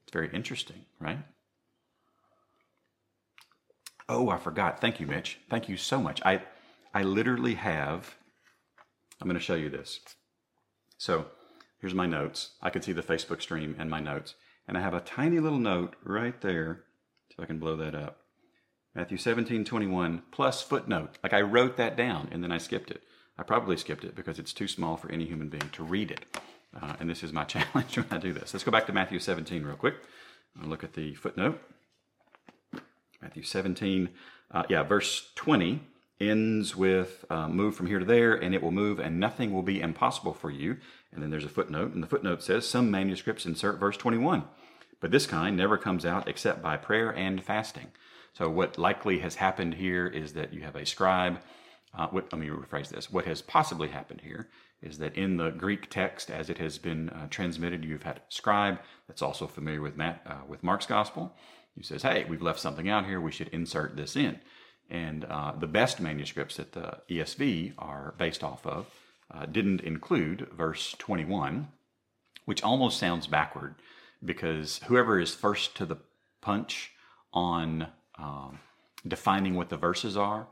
It's 0.03 0.13
very 0.13 0.31
interesting, 0.33 0.85
right? 0.99 1.19
Oh, 4.09 4.29
I 4.29 4.39
forgot. 4.39 4.81
Thank 4.81 4.99
you, 4.99 5.07
Mitch. 5.07 5.39
Thank 5.49 5.69
you 5.69 5.77
so 5.77 6.01
much. 6.01 6.21
I, 6.25 6.43
I 6.93 7.05
literally 7.05 7.55
have, 7.55 8.17
I'm 9.21 9.29
going 9.29 9.39
to 9.39 9.45
show 9.45 9.55
you 9.55 9.71
this. 9.71 10.01
So 10.99 11.27
here's 11.81 11.95
my 11.95 12.07
notes. 12.07 12.51
I 12.61 12.71
can 12.71 12.83
see 12.83 12.93
the 12.93 13.05
Facebook 13.05 13.41
stream 13.41 13.77
and 13.79 13.89
my 13.89 14.01
notes. 14.01 14.35
And 14.71 14.79
I 14.79 14.83
have 14.83 14.95
a 14.95 15.01
tiny 15.01 15.41
little 15.41 15.59
note 15.59 15.97
right 16.05 16.41
there, 16.43 16.85
so 17.35 17.43
I 17.43 17.47
can 17.47 17.59
blow 17.59 17.75
that 17.79 17.97
up. 17.97 18.19
Matthew 18.95 19.19
17, 19.19 19.65
21, 19.65 20.23
plus 20.31 20.63
footnote. 20.63 21.19
Like 21.25 21.33
I 21.33 21.41
wrote 21.41 21.77
that 21.79 21.97
down 21.97 22.29
and 22.31 22.41
then 22.41 22.53
I 22.53 22.59
skipped 22.59 22.93
it. 22.93 23.03
I 23.37 23.43
probably 23.43 23.77
skipped 23.77 24.05
it 24.05 24.15
because 24.15 24.39
it's 24.39 24.53
too 24.53 24.69
small 24.69 24.97
for 24.97 25.11
any 25.11 25.27
human 25.27 25.49
being 25.49 25.71
to 25.73 25.83
read 25.83 26.13
it. 26.13 26.25
Uh, 26.81 26.93
and 27.01 27.11
this 27.11 27.25
is 27.25 27.33
my 27.33 27.43
challenge 27.53 27.97
when 27.97 28.07
I 28.13 28.19
do 28.19 28.33
this. 28.33 28.55
Let's 28.55 28.63
go 28.63 28.71
back 28.71 28.87
to 28.87 28.93
Matthew 28.93 29.19
17 29.19 29.65
real 29.65 29.75
quick. 29.75 29.97
I'll 30.63 30.69
look 30.69 30.85
at 30.85 30.93
the 30.93 31.17
footnote. 31.17 31.61
Matthew 33.21 33.43
17, 33.43 34.09
uh, 34.53 34.63
yeah, 34.69 34.85
verse 34.85 35.33
20 35.35 35.83
ends 36.21 36.77
with 36.77 37.25
uh, 37.29 37.49
move 37.49 37.75
from 37.75 37.87
here 37.87 37.99
to 37.99 38.05
there, 38.05 38.35
and 38.35 38.55
it 38.55 38.63
will 38.63 38.71
move, 38.71 39.01
and 39.01 39.19
nothing 39.19 39.53
will 39.53 39.63
be 39.63 39.81
impossible 39.81 40.35
for 40.35 40.51
you. 40.51 40.77
And 41.13 41.23
then 41.23 41.31
there's 41.31 41.45
a 41.45 41.49
footnote, 41.49 41.93
and 41.93 42.03
the 42.03 42.07
footnote 42.07 42.43
says 42.43 42.69
some 42.69 42.91
manuscripts 42.91 43.47
insert 43.47 43.81
verse 43.81 43.97
21, 43.97 44.45
but 45.01 45.11
this 45.11 45.27
kind 45.27 45.57
never 45.57 45.79
comes 45.79 46.05
out 46.05 46.29
except 46.29 46.63
by 46.63 46.77
prayer 46.77 47.11
and 47.11 47.43
fasting. 47.43 47.89
So, 48.33 48.49
what 48.49 48.79
likely 48.79 49.19
has 49.21 49.37
happened 49.37 49.75
here 49.75 50.07
is 50.07 50.35
that 50.35 50.53
you 50.53 50.63
have 50.63 50.77
a 50.77 50.87
scribe. 50.87 51.41
Uh, 51.93 52.07
what, 52.09 52.33
let 52.33 52.41
me 52.41 52.49
rephrase 52.49 52.89
this. 52.89 53.11
What 53.11 53.25
has 53.25 53.43
possibly 53.43 53.89
happened 53.89 54.21
here 54.23 54.49
is 54.81 54.99
that 54.99 55.17
in 55.17 55.37
the 55.37 55.51
Greek 55.51 55.91
text, 55.91 56.31
as 56.31 56.49
it 56.49 56.59
has 56.59 56.79
been 56.79 57.11
uh, 57.11 57.27
transmitted, 57.29 57.85
you've 57.85 58.05
had 58.05 58.19
a 58.19 58.23
scribe 58.29 58.79
that's 59.09 59.23
also 59.23 59.47
familiar 59.47 59.83
with 59.83 59.97
Matt, 59.97 60.23
uh, 60.25 60.45
with 60.47 60.63
Mark's 60.63 60.87
gospel. 60.87 61.35
He 61.75 61.83
says, 61.83 62.03
"Hey, 62.03 62.25
we've 62.29 62.43
left 62.43 62.61
something 62.61 62.89
out 62.89 63.07
here. 63.07 63.21
We 63.21 63.33
should 63.33 63.49
insert 63.49 63.97
this 63.97 64.17
in." 64.17 64.41
And 64.89 65.25
uh, 65.25 65.53
the 65.59 65.67
best 65.67 66.01
manuscripts 66.01 66.57
that 66.57 66.73
the 66.73 66.99
ESV 67.09 67.75
are 67.79 68.15
based 68.19 68.43
off 68.43 68.67
of 68.67 68.87
uh, 69.33 69.47
didn't 69.47 69.81
include 69.83 70.49
verse 70.53 70.95
21, 70.99 71.69
which 72.45 72.63
almost 72.63 72.99
sounds 72.99 73.29
backward, 73.29 73.77
because 74.25 74.81
whoever 74.87 75.19
is 75.19 75.35
first 75.35 75.77
to 75.77 75.87
the 75.87 75.97
punch 76.41 76.93
on 77.33 77.89
um, 78.19 78.59
defining 79.07 79.55
what 79.55 79.69
the 79.69 79.77
verses 79.77 80.17
are 80.17 80.49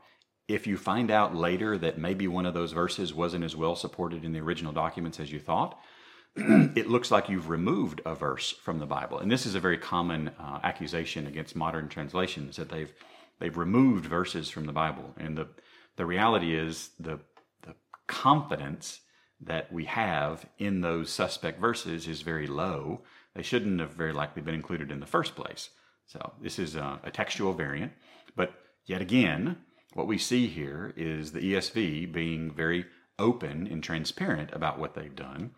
if 0.49 0.65
you 0.65 0.75
find 0.75 1.11
out 1.11 1.35
later 1.35 1.77
that 1.77 1.99
maybe 1.99 2.27
one 2.27 2.47
of 2.47 2.55
those 2.55 2.71
verses 2.71 3.13
wasn't 3.13 3.45
as 3.45 3.55
well 3.55 3.75
supported 3.75 4.25
in 4.25 4.33
the 4.33 4.39
original 4.39 4.73
documents 4.73 5.19
as 5.19 5.31
you 5.31 5.39
thought, 5.39 5.79
it 6.35 6.89
looks 6.89 7.11
like 7.11 7.29
you've 7.29 7.49
removed 7.49 8.01
a 8.03 8.15
verse 8.15 8.51
from 8.51 8.79
the 8.79 8.85
Bible. 8.87 9.19
And 9.19 9.31
this 9.31 9.45
is 9.45 9.53
a 9.53 9.59
very 9.59 9.77
common 9.77 10.31
uh, 10.39 10.59
accusation 10.63 11.27
against 11.27 11.55
modern 11.55 11.87
translations 11.87 12.57
that 12.57 12.69
they've 12.69 12.91
they've 13.39 13.57
removed 13.57 14.05
verses 14.05 14.49
from 14.49 14.65
the 14.65 14.73
Bible. 14.73 15.13
And 15.17 15.37
the 15.37 15.47
the 15.97 16.05
reality 16.05 16.55
is 16.55 16.89
the 16.99 17.19
the 17.61 17.75
confidence 18.07 19.01
that 19.41 19.71
we 19.71 19.85
have 19.85 20.45
in 20.57 20.81
those 20.81 21.09
suspect 21.09 21.59
verses 21.59 22.07
is 22.07 22.21
very 22.21 22.47
low. 22.47 23.01
They 23.35 23.43
shouldn't 23.43 23.79
have 23.79 23.93
very 23.93 24.13
likely 24.13 24.41
been 24.41 24.55
included 24.55 24.91
in 24.91 24.99
the 24.99 25.05
first 25.05 25.35
place. 25.35 25.69
So 26.07 26.33
this 26.41 26.59
is 26.59 26.75
a, 26.75 26.99
a 27.03 27.11
textual 27.11 27.53
variant, 27.53 27.93
but 28.35 28.53
yet 28.85 29.01
again, 29.01 29.57
what 29.93 30.07
we 30.07 30.17
see 30.17 30.47
here 30.47 30.93
is 30.97 31.31
the 31.31 31.53
ESV 31.53 32.11
being 32.11 32.51
very 32.51 32.85
open 33.17 33.67
and 33.67 33.83
transparent 33.83 34.51
about 34.53 34.79
what 34.79 34.93
they've 34.93 35.15
done. 35.15 35.51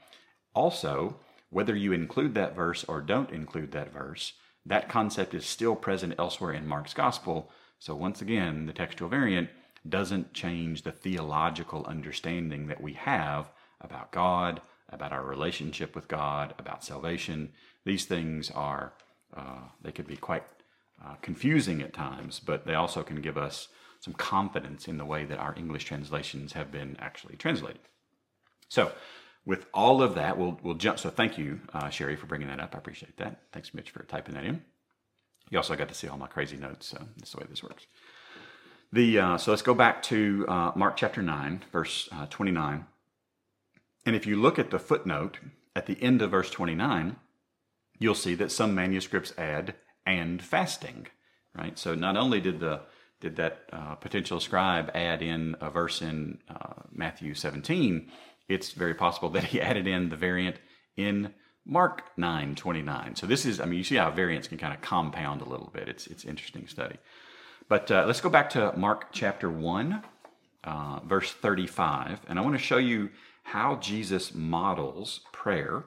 Also, 0.53 1.19
whether 1.49 1.75
you 1.75 1.91
include 1.91 2.33
that 2.35 2.55
verse 2.55 2.83
or 2.85 3.01
don't 3.01 3.31
include 3.31 3.71
that 3.71 3.93
verse, 3.93 4.33
that 4.65 4.89
concept 4.89 5.33
is 5.33 5.45
still 5.45 5.75
present 5.75 6.15
elsewhere 6.17 6.53
in 6.53 6.67
Mark's 6.67 6.93
gospel. 6.93 7.51
So, 7.79 7.95
once 7.95 8.21
again, 8.21 8.67
the 8.67 8.73
textual 8.73 9.09
variant 9.09 9.49
doesn't 9.87 10.33
change 10.33 10.83
the 10.83 10.91
theological 10.91 11.85
understanding 11.85 12.67
that 12.67 12.81
we 12.81 12.93
have 12.93 13.51
about 13.81 14.11
God, 14.11 14.61
about 14.89 15.13
our 15.13 15.23
relationship 15.23 15.95
with 15.95 16.07
God, 16.07 16.53
about 16.57 16.83
salvation. 16.83 17.51
These 17.85 18.05
things 18.05 18.51
are, 18.51 18.93
uh, 19.35 19.61
they 19.81 19.91
could 19.91 20.07
be 20.07 20.17
quite 20.17 20.43
uh, 21.03 21.15
confusing 21.21 21.81
at 21.81 21.93
times, 21.93 22.39
but 22.39 22.65
they 22.65 22.75
also 22.75 23.03
can 23.03 23.21
give 23.21 23.37
us 23.37 23.69
some 23.99 24.13
confidence 24.13 24.87
in 24.87 24.97
the 24.97 25.05
way 25.05 25.25
that 25.25 25.37
our 25.37 25.55
English 25.55 25.85
translations 25.85 26.53
have 26.53 26.71
been 26.71 26.97
actually 26.99 27.35
translated. 27.35 27.81
So, 28.67 28.91
with 29.45 29.65
all 29.73 30.03
of 30.03 30.15
that, 30.15 30.37
we'll, 30.37 30.59
we'll 30.61 30.75
jump. 30.75 30.99
So, 30.99 31.09
thank 31.09 31.37
you, 31.37 31.59
uh, 31.73 31.89
Sherry, 31.89 32.15
for 32.15 32.25
bringing 32.25 32.47
that 32.47 32.59
up. 32.59 32.75
I 32.75 32.77
appreciate 32.77 33.17
that. 33.17 33.41
Thanks, 33.51 33.73
Mitch, 33.73 33.91
for 33.91 34.03
typing 34.03 34.35
that 34.35 34.45
in. 34.45 34.61
You 35.49 35.57
also 35.57 35.75
got 35.75 35.89
to 35.89 35.93
see 35.93 36.07
all 36.07 36.17
my 36.17 36.27
crazy 36.27 36.57
notes, 36.57 36.87
so 36.87 36.97
that's 37.17 37.31
the 37.31 37.37
way 37.37 37.45
this 37.49 37.63
works. 37.63 37.85
The, 38.93 39.19
uh, 39.19 39.37
so, 39.37 39.51
let's 39.51 39.61
go 39.61 39.73
back 39.73 40.01
to 40.03 40.45
uh, 40.47 40.71
Mark 40.75 40.97
chapter 40.97 41.21
9, 41.21 41.63
verse 41.71 42.09
uh, 42.11 42.25
29. 42.29 42.85
And 44.05 44.15
if 44.15 44.25
you 44.25 44.35
look 44.35 44.57
at 44.57 44.71
the 44.71 44.79
footnote 44.79 45.39
at 45.75 45.85
the 45.85 46.01
end 46.01 46.21
of 46.21 46.31
verse 46.31 46.49
29, 46.49 47.15
you'll 47.99 48.15
see 48.15 48.35
that 48.35 48.51
some 48.51 48.73
manuscripts 48.73 49.33
add 49.37 49.75
and 50.05 50.41
fasting, 50.41 51.07
right? 51.55 51.77
So, 51.77 51.93
not 51.95 52.17
only 52.17 52.41
did 52.41 52.59
the 52.59 52.81
did 53.19 53.35
that 53.35 53.61
uh, 53.71 53.95
potential 53.95 54.39
scribe 54.39 54.89
add 54.95 55.21
in 55.21 55.55
a 55.61 55.69
verse 55.69 56.01
in 56.01 56.39
uh, 56.49 56.73
Matthew 56.91 57.35
17, 57.35 58.11
it's 58.49 58.71
very 58.71 58.95
possible 58.95 59.29
that 59.29 59.45
he 59.45 59.61
added 59.69 59.87
in 59.87 60.09
the 60.09 60.15
variant 60.15 60.57
in 60.97 61.33
Mark 61.65 62.03
9 62.17 62.55
29. 62.55 63.15
So 63.15 63.27
this 63.27 63.45
is, 63.45 63.61
I 63.61 63.65
mean, 63.65 63.77
you 63.77 63.83
see 63.83 63.95
how 63.95 64.09
variants 64.11 64.47
can 64.47 64.57
kind 64.57 64.73
of 64.73 64.81
compound 64.81 65.41
a 65.41 65.49
little 65.49 65.69
bit. 65.73 65.87
It's, 65.87 66.07
it's 66.07 66.25
interesting 66.25 66.67
study. 66.67 66.97
But 67.69 67.91
uh, 67.91 68.05
let's 68.07 68.21
go 68.21 68.29
back 68.29 68.49
to 68.51 68.73
Mark 68.75 69.11
chapter 69.11 69.49
1, 69.49 70.03
uh, 70.63 70.99
verse 71.05 71.31
35. 71.31 72.19
And 72.27 72.39
I 72.39 72.41
want 72.41 72.55
to 72.55 72.63
show 72.63 72.77
you 72.77 73.11
how 73.43 73.75
Jesus 73.75 74.33
models 74.33 75.21
prayer. 75.31 75.85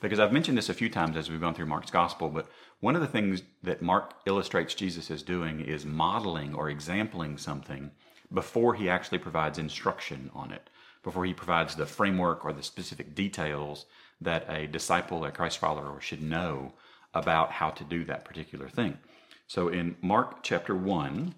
Because 0.00 0.18
I've 0.18 0.32
mentioned 0.32 0.58
this 0.58 0.68
a 0.68 0.74
few 0.74 0.88
times 0.88 1.16
as 1.16 1.30
we've 1.30 1.40
gone 1.40 1.54
through 1.54 1.66
Mark's 1.66 1.90
gospel, 1.90 2.28
but 2.28 2.48
one 2.80 2.96
of 2.96 3.00
the 3.00 3.06
things 3.06 3.42
that 3.62 3.82
Mark 3.82 4.14
illustrates 4.26 4.74
Jesus 4.74 5.10
as 5.10 5.22
doing 5.22 5.60
is 5.60 5.86
modeling 5.86 6.54
or 6.54 6.68
exempling 6.68 7.38
something 7.38 7.92
before 8.32 8.74
he 8.74 8.88
actually 8.88 9.18
provides 9.18 9.58
instruction 9.58 10.30
on 10.34 10.50
it, 10.50 10.68
before 11.04 11.24
he 11.24 11.34
provides 11.34 11.76
the 11.76 11.86
framework 11.86 12.44
or 12.44 12.52
the 12.52 12.62
specific 12.62 13.14
details 13.14 13.86
that 14.20 14.48
a 14.48 14.66
disciple 14.66 15.24
a 15.24 15.30
Christ 15.30 15.58
follower 15.58 16.00
should 16.00 16.22
know 16.22 16.72
about 17.14 17.52
how 17.52 17.70
to 17.70 17.84
do 17.84 18.04
that 18.04 18.24
particular 18.24 18.68
thing. 18.68 18.98
So 19.46 19.68
in 19.68 19.96
Mark 20.00 20.42
chapter 20.42 20.74
1, 20.74 21.34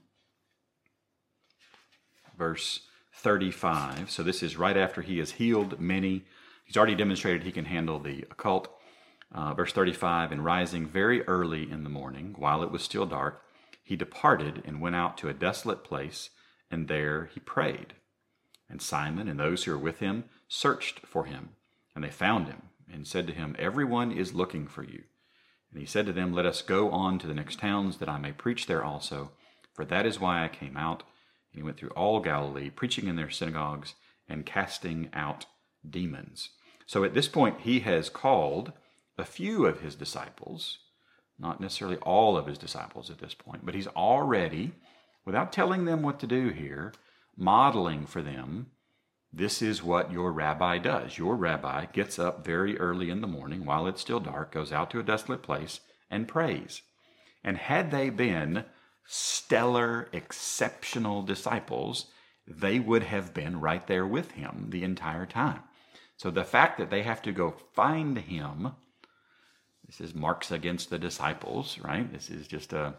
verse 2.38 2.80
35, 3.14 4.10
so 4.10 4.22
this 4.22 4.42
is 4.42 4.56
right 4.56 4.76
after 4.76 5.00
he 5.00 5.18
has 5.18 5.32
healed 5.32 5.80
many, 5.80 6.24
he's 6.64 6.76
already 6.76 6.94
demonstrated 6.94 7.42
he 7.42 7.52
can 7.52 7.64
handle 7.64 7.98
the 7.98 8.22
occult. 8.30 8.68
Uh, 9.32 9.54
verse 9.54 9.72
35 9.72 10.32
And 10.32 10.44
rising 10.44 10.86
very 10.86 11.22
early 11.22 11.70
in 11.70 11.84
the 11.84 11.90
morning, 11.90 12.34
while 12.38 12.62
it 12.62 12.70
was 12.70 12.82
still 12.82 13.06
dark, 13.06 13.42
he 13.82 13.96
departed 13.96 14.62
and 14.64 14.80
went 14.80 14.96
out 14.96 15.18
to 15.18 15.28
a 15.28 15.34
desolate 15.34 15.84
place, 15.84 16.30
and 16.70 16.88
there 16.88 17.26
he 17.32 17.40
prayed. 17.40 17.94
And 18.68 18.80
Simon 18.80 19.28
and 19.28 19.38
those 19.38 19.64
who 19.64 19.72
were 19.72 19.78
with 19.78 20.00
him 20.00 20.24
searched 20.48 21.00
for 21.00 21.26
him, 21.26 21.50
and 21.94 22.02
they 22.02 22.10
found 22.10 22.48
him, 22.48 22.62
and 22.92 23.06
said 23.06 23.26
to 23.26 23.34
him, 23.34 23.54
Everyone 23.58 24.10
is 24.10 24.34
looking 24.34 24.66
for 24.66 24.82
you. 24.82 25.04
And 25.70 25.80
he 25.80 25.86
said 25.86 26.06
to 26.06 26.12
them, 26.12 26.32
Let 26.32 26.46
us 26.46 26.62
go 26.62 26.90
on 26.90 27.18
to 27.18 27.26
the 27.26 27.34
next 27.34 27.58
towns, 27.58 27.98
that 27.98 28.08
I 28.08 28.18
may 28.18 28.32
preach 28.32 28.66
there 28.66 28.84
also, 28.84 29.32
for 29.72 29.84
that 29.84 30.06
is 30.06 30.20
why 30.20 30.44
I 30.44 30.48
came 30.48 30.76
out. 30.76 31.02
And 31.54 31.60
he 31.60 31.62
went 31.62 31.76
through 31.76 31.90
all 31.90 32.18
Galilee, 32.18 32.68
preaching 32.68 33.06
in 33.06 33.14
their 33.14 33.30
synagogues 33.30 33.94
and 34.28 34.44
casting 34.44 35.08
out 35.12 35.46
demons. 35.88 36.50
So 36.84 37.04
at 37.04 37.14
this 37.14 37.28
point, 37.28 37.60
he 37.60 37.80
has 37.80 38.10
called 38.10 38.72
a 39.16 39.24
few 39.24 39.64
of 39.64 39.80
his 39.80 39.94
disciples, 39.94 40.78
not 41.38 41.60
necessarily 41.60 41.96
all 41.98 42.36
of 42.36 42.46
his 42.46 42.58
disciples 42.58 43.08
at 43.08 43.18
this 43.18 43.34
point, 43.34 43.64
but 43.64 43.74
he's 43.74 43.86
already, 43.86 44.72
without 45.24 45.52
telling 45.52 45.84
them 45.84 46.02
what 46.02 46.18
to 46.20 46.26
do 46.26 46.48
here, 46.48 46.92
modeling 47.36 48.04
for 48.04 48.20
them 48.20 48.66
this 49.36 49.60
is 49.62 49.82
what 49.82 50.12
your 50.12 50.30
rabbi 50.30 50.78
does. 50.78 51.18
Your 51.18 51.34
rabbi 51.34 51.86
gets 51.86 52.20
up 52.20 52.44
very 52.44 52.78
early 52.78 53.10
in 53.10 53.20
the 53.20 53.26
morning 53.26 53.64
while 53.64 53.88
it's 53.88 54.00
still 54.00 54.20
dark, 54.20 54.52
goes 54.52 54.70
out 54.70 54.90
to 54.90 55.00
a 55.00 55.02
desolate 55.02 55.42
place, 55.42 55.80
and 56.08 56.28
prays. 56.28 56.82
And 57.42 57.56
had 57.56 57.90
they 57.90 58.10
been 58.10 58.64
stellar, 59.06 60.08
exceptional 60.12 61.22
disciples, 61.22 62.06
they 62.46 62.78
would 62.78 63.02
have 63.02 63.32
been 63.32 63.60
right 63.60 63.86
there 63.86 64.06
with 64.06 64.32
him 64.32 64.66
the 64.70 64.84
entire 64.84 65.26
time. 65.26 65.60
So 66.16 66.30
the 66.30 66.44
fact 66.44 66.78
that 66.78 66.90
they 66.90 67.02
have 67.02 67.22
to 67.22 67.32
go 67.32 67.54
find 67.74 68.18
him 68.18 68.72
this 69.86 70.00
is 70.00 70.14
marks 70.14 70.50
against 70.50 70.88
the 70.88 70.98
disciples, 70.98 71.78
right? 71.78 72.10
This 72.10 72.30
is 72.30 72.46
just 72.46 72.72
a 72.72 72.94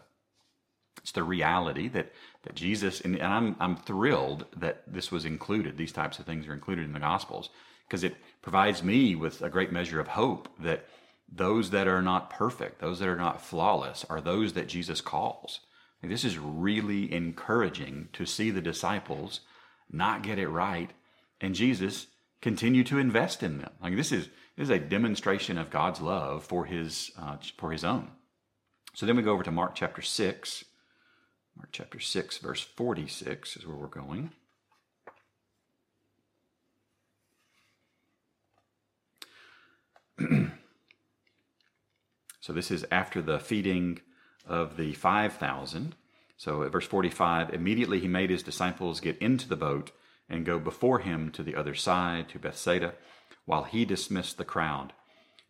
It's 1.02 1.12
the 1.12 1.24
reality 1.24 1.88
that, 1.88 2.12
that 2.44 2.54
Jesus, 2.54 3.00
and, 3.00 3.16
and 3.16 3.32
I'm, 3.32 3.56
I'm 3.60 3.76
thrilled 3.76 4.46
that 4.56 4.82
this 4.86 5.10
was 5.10 5.24
included, 5.24 5.76
these 5.76 5.92
types 5.92 6.18
of 6.18 6.26
things 6.26 6.46
are 6.46 6.54
included 6.54 6.84
in 6.84 6.92
the 6.92 7.00
Gospels, 7.00 7.50
because 7.86 8.04
it 8.04 8.16
provides 8.40 8.82
me 8.82 9.14
with 9.14 9.42
a 9.42 9.50
great 9.50 9.72
measure 9.72 10.00
of 10.00 10.08
hope 10.08 10.48
that 10.60 10.86
those 11.28 11.70
that 11.70 11.88
are 11.88 12.02
not 12.02 12.30
perfect, 12.30 12.80
those 12.80 13.00
that 13.00 13.08
are 13.08 13.16
not 13.16 13.42
flawless, 13.42 14.04
are 14.08 14.20
those 14.20 14.52
that 14.52 14.68
Jesus 14.68 15.00
calls. 15.00 15.60
This 16.08 16.24
is 16.24 16.38
really 16.38 17.12
encouraging 17.12 18.08
to 18.12 18.26
see 18.26 18.50
the 18.50 18.60
disciples 18.60 19.40
not 19.90 20.22
get 20.22 20.38
it 20.38 20.48
right 20.48 20.90
and 21.40 21.54
Jesus 21.54 22.08
continue 22.40 22.84
to 22.84 22.98
invest 22.98 23.42
in 23.42 23.58
them. 23.58 23.70
Like 23.82 23.96
this 23.96 24.12
is 24.12 24.28
this 24.56 24.64
is 24.64 24.70
a 24.70 24.78
demonstration 24.78 25.58
of 25.58 25.70
God's 25.70 26.00
love 26.00 26.44
for 26.44 26.64
his 26.64 27.10
uh, 27.18 27.36
for 27.58 27.72
his 27.72 27.84
own. 27.84 28.10
So 28.94 29.04
then 29.04 29.16
we 29.16 29.22
go 29.22 29.32
over 29.32 29.42
to 29.42 29.50
Mark 29.50 29.74
chapter 29.74 30.02
six. 30.02 30.64
Mark 31.56 31.68
chapter 31.72 32.00
six, 32.00 32.38
verse 32.38 32.60
forty-six 32.60 33.56
is 33.56 33.66
where 33.66 33.76
we're 33.76 33.86
going. 33.88 34.30
so 42.40 42.52
this 42.52 42.70
is 42.70 42.86
after 42.90 43.20
the 43.20 43.38
feeding 43.38 44.00
of 44.46 44.76
the 44.76 44.92
five 44.92 45.34
thousand. 45.34 45.94
So 46.36 46.62
at 46.62 46.72
verse 46.72 46.86
forty-five, 46.86 47.52
immediately 47.52 48.00
he 48.00 48.08
made 48.08 48.30
his 48.30 48.42
disciples 48.42 49.00
get 49.00 49.18
into 49.18 49.48
the 49.48 49.56
boat 49.56 49.90
and 50.28 50.44
go 50.44 50.58
before 50.58 50.98
him 50.98 51.30
to 51.32 51.42
the 51.42 51.54
other 51.54 51.74
side, 51.74 52.28
to 52.30 52.38
Bethsaida, 52.38 52.94
while 53.44 53.64
he 53.64 53.84
dismissed 53.84 54.38
the 54.38 54.44
crowd. 54.44 54.92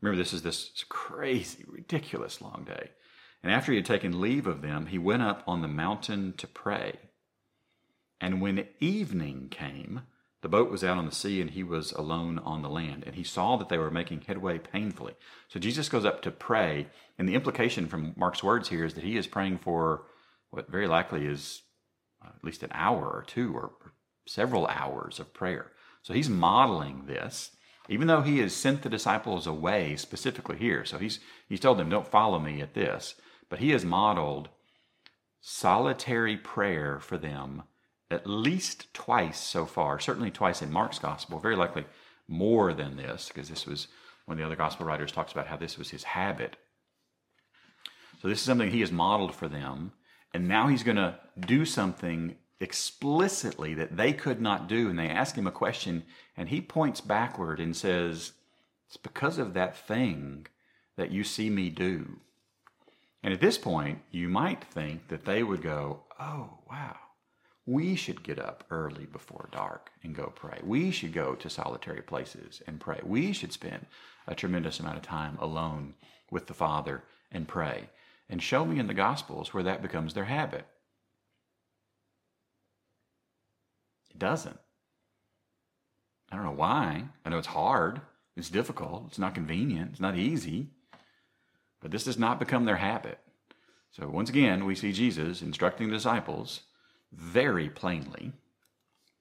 Remember, 0.01 0.23
this 0.23 0.35
is 0.35 0.43
this 0.43 0.85
crazy, 0.89 1.65
ridiculous 1.67 2.41
long 2.41 2.65
day. 2.67 2.91
And 3.43 3.53
after 3.53 3.73
he 3.73 3.79
had 3.79 3.87
taken 3.87 4.21
leave 4.21 4.47
of 4.47 4.61
them, 4.61 4.87
he 4.87 4.99
went 4.99 5.23
up 5.23 5.43
on 5.47 5.63
the 5.63 5.69
mountain 5.69 6.35
to 6.39 6.47
pray. 6.47 6.99
And 8.21 8.41
when 8.41 8.67
evening 8.81 9.49
came, 9.51 10.03
the 10.42 10.49
boat 10.49 10.70
was 10.70 10.85
out 10.85 10.99
on 10.99 11.07
the 11.07 11.12
sea, 11.12 11.40
and 11.40 11.51
he 11.51 11.62
was 11.62 11.92
alone 11.92 12.38
on 12.40 12.62
the 12.62 12.68
land. 12.68 13.05
And 13.07 13.14
he 13.14 13.25
saw 13.25 13.57
that 13.57 13.68
they 13.68 13.79
were 13.79 13.90
making 13.90 14.22
headway 14.22 14.59
painfully. 14.59 15.14
So 15.49 15.59
Jesus 15.59 15.88
goes 15.88 16.05
up 16.05 16.22
to 16.22 16.31
pray. 16.31 16.88
And 17.18 17.29
the 17.29 17.35
implication 17.35 17.87
from 17.87 18.14
Mark's 18.16 18.42
words 18.42 18.68
here 18.68 18.85
is 18.85 18.94
that 18.94 19.05
he 19.05 19.16
is 19.16 19.27
praying 19.27 19.59
for 19.59 20.05
what 20.51 20.70
very 20.70 20.87
likely 20.87 21.27
is 21.27 21.62
uh, 22.25 22.29
at 22.29 22.44
least 22.44 22.62
an 22.62 22.70
hour 22.72 23.05
or 23.05 23.25
two 23.27 23.55
or 23.55 23.72
several 24.27 24.66
hours 24.66 25.18
of 25.18 25.33
prayer. 25.33 25.72
So 26.03 26.12
he's 26.12 26.29
modeling 26.29 27.07
this, 27.07 27.53
even 27.88 28.07
though 28.07 28.22
he 28.22 28.38
has 28.38 28.55
sent 28.55 28.83
the 28.83 28.88
disciples 28.88 29.46
away 29.46 29.96
specifically 29.96 30.57
here. 30.57 30.85
So 30.85 30.99
he's 30.99 31.20
he's 31.49 31.61
told 31.61 31.79
them, 31.79 31.88
"Don't 31.88 32.07
follow 32.07 32.38
me 32.38 32.61
at 32.61 32.75
this," 32.75 33.14
but 33.49 33.59
he 33.59 33.70
has 33.70 33.85
modeled 33.85 34.49
solitary 35.40 36.37
prayer 36.37 37.01
for 37.01 37.16
them 37.16 37.62
at 38.11 38.27
least 38.27 38.92
twice 38.95 39.38
so 39.38 39.66
far. 39.66 39.99
Certainly 39.99 40.31
twice 40.31 40.62
in 40.62 40.73
Mark's 40.73 40.99
gospel. 40.99 41.38
Very 41.38 41.57
likely 41.57 41.85
more 42.29 42.73
than 42.73 42.97
this, 42.97 43.29
because 43.29 43.49
this 43.49 43.66
was 43.66 43.88
one 44.27 44.37
of 44.37 44.38
the 44.38 44.47
other 44.47 44.57
gospel 44.57 44.87
writers 44.87 45.12
talks 45.12 45.33
about 45.33 45.47
how 45.47 45.57
this 45.57 45.79
was 45.79 45.90
his 45.90 46.05
habit. 46.05 46.57
So 48.21 48.29
this 48.29 48.38
is 48.38 48.45
something 48.45 48.71
he 48.71 48.81
has 48.81 48.92
modeled 48.92 49.35
for 49.35 49.49
them, 49.49 49.92
and 50.33 50.49
now 50.49 50.69
he's 50.69 50.83
going 50.83 50.97
to 50.97 51.19
do 51.38 51.64
something 51.64 52.37
explicitly 52.61 53.75
that 53.75 53.97
they 53.97 54.12
could 54.12 54.40
not 54.40 54.69
do. 54.69 54.88
And 54.88 54.99
they 54.99 55.09
ask 55.09 55.37
him 55.37 55.47
a 55.47 55.53
question, 55.53 56.05
and 56.37 56.49
he 56.49 56.61
points 56.61 57.01
backward 57.01 57.61
and 57.61 57.77
says, 57.77 58.33
It's 58.88 58.97
because 58.97 59.38
of 59.38 59.55
that 59.55 59.77
thing 59.77 60.47
that 60.97 61.11
you 61.11 61.25
see 61.25 61.51
me 61.51 61.71
do. 61.71 62.21
And 63.23 63.35
at 63.35 63.40
this 63.40 63.59
point, 63.59 64.01
you 64.11 64.29
might 64.29 64.64
think 64.64 65.09
that 65.09 65.25
they 65.25 65.42
would 65.42 65.62
go, 65.62 66.05
Oh, 66.19 66.59
wow, 66.69 66.97
we 67.66 67.96
should 67.96 68.22
get 68.22 68.38
up 68.38 68.64
early 68.70 69.07
before 69.07 69.48
dark 69.50 69.90
and 70.05 70.14
go 70.14 70.33
pray. 70.35 70.61
We 70.62 70.92
should 70.92 71.12
go 71.12 71.35
to 71.35 71.50
solitary 71.50 72.00
places 72.00 72.62
and 72.66 72.81
pray. 72.81 73.00
We 73.02 73.33
should 73.33 73.52
spend 73.52 73.87
a 74.29 74.37
tremendous 74.37 74.79
amount 74.79 74.98
of 74.98 75.02
time 75.02 75.37
alone 75.40 75.94
with 76.31 76.46
the 76.46 76.55
Father 76.55 77.02
and 77.33 77.48
pray. 77.48 77.90
And 78.31 78.40
show 78.40 78.64
me 78.64 78.79
in 78.79 78.87
the 78.87 78.94
Gospels 78.94 79.52
where 79.52 79.64
that 79.64 79.83
becomes 79.83 80.14
their 80.14 80.24
habit. 80.24 80.66
It 84.11 84.18
doesn't. 84.18 84.59
I 86.31 86.37
don't 86.37 86.44
know 86.44 86.52
why. 86.52 87.05
I 87.24 87.29
know 87.29 87.38
it's 87.38 87.48
hard. 87.48 88.00
It's 88.37 88.50
difficult. 88.50 89.07
It's 89.09 89.18
not 89.18 89.35
convenient. 89.35 89.90
It's 89.92 90.00
not 90.00 90.16
easy. 90.16 90.70
But 91.81 91.90
this 91.90 92.05
does 92.05 92.18
not 92.18 92.38
become 92.38 92.64
their 92.64 92.76
habit. 92.76 93.18
So 93.90 94.09
once 94.09 94.29
again, 94.29 94.64
we 94.64 94.74
see 94.74 94.92
Jesus 94.92 95.42
instructing 95.42 95.88
the 95.88 95.94
disciples 95.94 96.62
very 97.12 97.69
plainly 97.69 98.33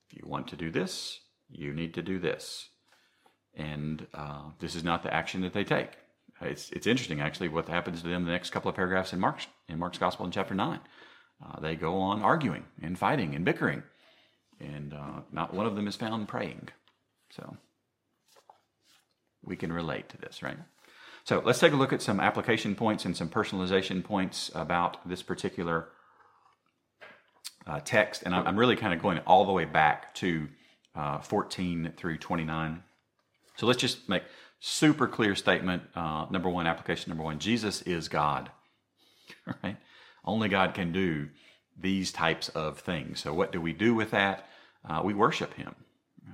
if 0.07 0.17
you 0.17 0.27
want 0.27 0.47
to 0.49 0.55
do 0.55 0.69
this, 0.69 1.19
you 1.49 1.73
need 1.73 1.93
to 1.95 2.01
do 2.01 2.19
this. 2.19 2.69
And 3.55 4.05
uh, 4.13 4.49
this 4.59 4.75
is 4.75 4.83
not 4.83 5.03
the 5.03 5.13
action 5.13 5.41
that 5.41 5.53
they 5.53 5.63
take. 5.63 5.91
It's, 6.41 6.69
it's 6.71 6.85
interesting, 6.85 7.21
actually, 7.21 7.47
what 7.47 7.67
happens 7.67 8.01
to 8.01 8.07
them 8.07 8.25
the 8.25 8.31
next 8.31 8.51
couple 8.51 8.69
of 8.69 8.75
paragraphs 8.75 9.13
in 9.13 9.19
Mark's, 9.19 9.47
in 9.69 9.79
Mark's 9.79 9.97
Gospel 9.97 10.25
in 10.25 10.31
chapter 10.31 10.53
9. 10.53 10.79
Uh, 11.43 11.59
they 11.59 11.75
go 11.75 11.97
on 11.97 12.21
arguing 12.21 12.65
and 12.81 12.97
fighting 12.97 13.35
and 13.35 13.45
bickering 13.45 13.83
and 14.59 14.93
uh, 14.93 15.21
not 15.31 15.53
one 15.53 15.65
of 15.65 15.75
them 15.75 15.87
is 15.87 15.95
found 15.95 16.27
praying. 16.27 16.69
So 17.31 17.57
we 19.43 19.55
can 19.55 19.71
relate 19.71 20.09
to 20.09 20.17
this, 20.17 20.41
right? 20.41 20.57
So 21.23 21.41
let's 21.43 21.59
take 21.59 21.73
a 21.73 21.77
look 21.77 21.93
at 21.93 22.01
some 22.01 22.19
application 22.19 22.75
points 22.75 23.05
and 23.05 23.17
some 23.17 23.29
personalization 23.29 24.03
points 24.03 24.51
about 24.53 25.07
this 25.07 25.23
particular 25.23 25.89
uh, 27.67 27.79
text. 27.83 28.23
And 28.23 28.33
I'm 28.35 28.57
really 28.57 28.75
kind 28.75 28.93
of 28.93 29.01
going 29.01 29.19
all 29.19 29.45
the 29.45 29.51
way 29.51 29.65
back 29.65 30.13
to 30.15 30.47
uh, 30.95 31.19
14 31.19 31.93
through 31.97 32.17
29. 32.17 32.83
So 33.57 33.65
let's 33.65 33.79
just 33.79 34.07
make 34.09 34.23
super 34.59 35.07
clear 35.07 35.35
statement. 35.35 35.83
Uh, 35.95 36.25
number 36.29 36.49
one, 36.49 36.67
application 36.67 37.09
number 37.09 37.23
one: 37.23 37.39
Jesus 37.39 37.81
is 37.83 38.07
God. 38.07 38.51
Right? 39.63 39.77
Only 40.23 40.49
God 40.49 40.73
can 40.73 40.91
do 40.91 41.29
these 41.79 42.11
types 42.11 42.49
of 42.49 42.79
things. 42.79 43.19
So, 43.19 43.33
what 43.33 43.51
do 43.51 43.61
we 43.61 43.73
do 43.73 43.93
with 43.93 44.11
that? 44.11 44.47
Uh, 44.87 45.01
we 45.03 45.13
worship 45.13 45.53
Him. 45.53 45.75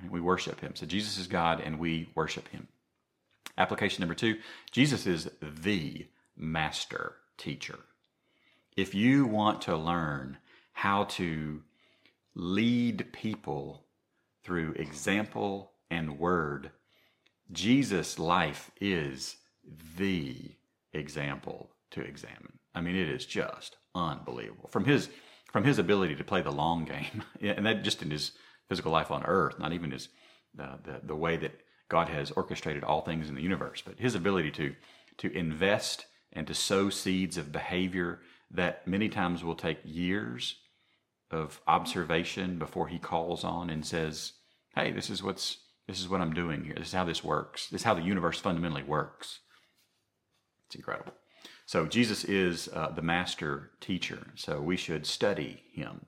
Right? 0.00 0.10
We 0.10 0.20
worship 0.20 0.60
Him. 0.60 0.72
So, 0.74 0.86
Jesus 0.86 1.18
is 1.18 1.26
God 1.26 1.60
and 1.60 1.78
we 1.78 2.10
worship 2.14 2.48
Him. 2.48 2.68
Application 3.58 4.00
number 4.00 4.14
two 4.14 4.38
Jesus 4.70 5.06
is 5.06 5.30
the 5.40 6.06
master 6.36 7.16
teacher. 7.36 7.78
If 8.76 8.94
you 8.94 9.26
want 9.26 9.62
to 9.62 9.76
learn 9.76 10.38
how 10.72 11.04
to 11.04 11.62
lead 12.34 13.12
people 13.12 13.84
through 14.42 14.72
example 14.72 15.72
and 15.90 16.18
word, 16.18 16.70
Jesus' 17.50 18.18
life 18.18 18.70
is 18.80 19.36
the 19.96 20.52
example 20.92 21.70
to 21.90 22.00
examine. 22.00 22.58
I 22.74 22.80
mean, 22.80 22.96
it 22.96 23.08
is 23.08 23.26
just 23.26 23.76
unbelievable. 23.94 24.68
From 24.68 24.84
his 24.84 25.08
from 25.52 25.64
his 25.64 25.78
ability 25.78 26.16
to 26.16 26.24
play 26.24 26.40
the 26.40 26.50
long 26.50 26.86
game, 26.86 27.22
and 27.42 27.66
that 27.66 27.84
just 27.84 28.02
in 28.02 28.10
his 28.10 28.32
physical 28.68 28.90
life 28.90 29.10
on 29.10 29.22
earth, 29.24 29.58
not 29.58 29.72
even 29.72 29.90
his 29.90 30.08
uh, 30.58 30.76
the 30.82 31.00
the 31.02 31.16
way 31.16 31.36
that 31.36 31.60
God 31.88 32.08
has 32.08 32.30
orchestrated 32.30 32.84
all 32.84 33.02
things 33.02 33.28
in 33.28 33.34
the 33.34 33.42
universe, 33.42 33.82
but 33.84 33.98
his 33.98 34.14
ability 34.14 34.50
to 34.52 34.74
to 35.18 35.30
invest 35.36 36.06
and 36.32 36.46
to 36.46 36.54
sow 36.54 36.88
seeds 36.88 37.36
of 37.36 37.52
behavior 37.52 38.20
that 38.50 38.86
many 38.86 39.08
times 39.08 39.44
will 39.44 39.54
take 39.54 39.78
years 39.84 40.56
of 41.32 41.60
observation 41.66 42.58
before 42.58 42.88
he 42.88 42.98
calls 42.98 43.44
on 43.44 43.70
and 43.70 43.84
says, 43.84 44.32
"Hey, 44.74 44.92
this 44.92 45.10
is 45.10 45.22
what's 45.22 45.58
this 45.86 46.00
is 46.00 46.08
what 46.08 46.20
I'm 46.20 46.34
doing 46.34 46.64
here. 46.64 46.74
This 46.76 46.88
is 46.88 46.94
how 46.94 47.04
this 47.04 47.24
works. 47.24 47.68
This 47.68 47.82
is 47.82 47.84
how 47.84 47.94
the 47.94 48.02
universe 48.02 48.38
fundamentally 48.38 48.82
works." 48.82 49.40
It's 50.66 50.76
incredible. 50.76 51.12
So 51.66 51.86
Jesus 51.86 52.24
is 52.24 52.68
uh, 52.68 52.90
the 52.90 53.02
master 53.02 53.70
teacher. 53.80 54.28
So 54.36 54.60
we 54.60 54.76
should 54.76 55.06
study 55.06 55.62
him. 55.72 56.06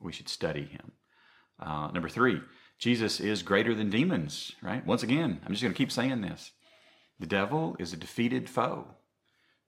We 0.00 0.12
should 0.12 0.28
study 0.28 0.64
him. 0.64 0.92
Uh, 1.58 1.90
number 1.92 2.08
three, 2.08 2.40
Jesus 2.78 3.20
is 3.20 3.42
greater 3.42 3.74
than 3.74 3.90
demons, 3.90 4.52
right? 4.62 4.84
Once 4.86 5.02
again, 5.02 5.40
I'm 5.44 5.52
just 5.52 5.62
going 5.62 5.72
to 5.72 5.78
keep 5.78 5.92
saying 5.92 6.20
this. 6.20 6.52
The 7.18 7.26
devil 7.26 7.76
is 7.78 7.92
a 7.92 7.96
defeated 7.96 8.50
foe. 8.50 8.96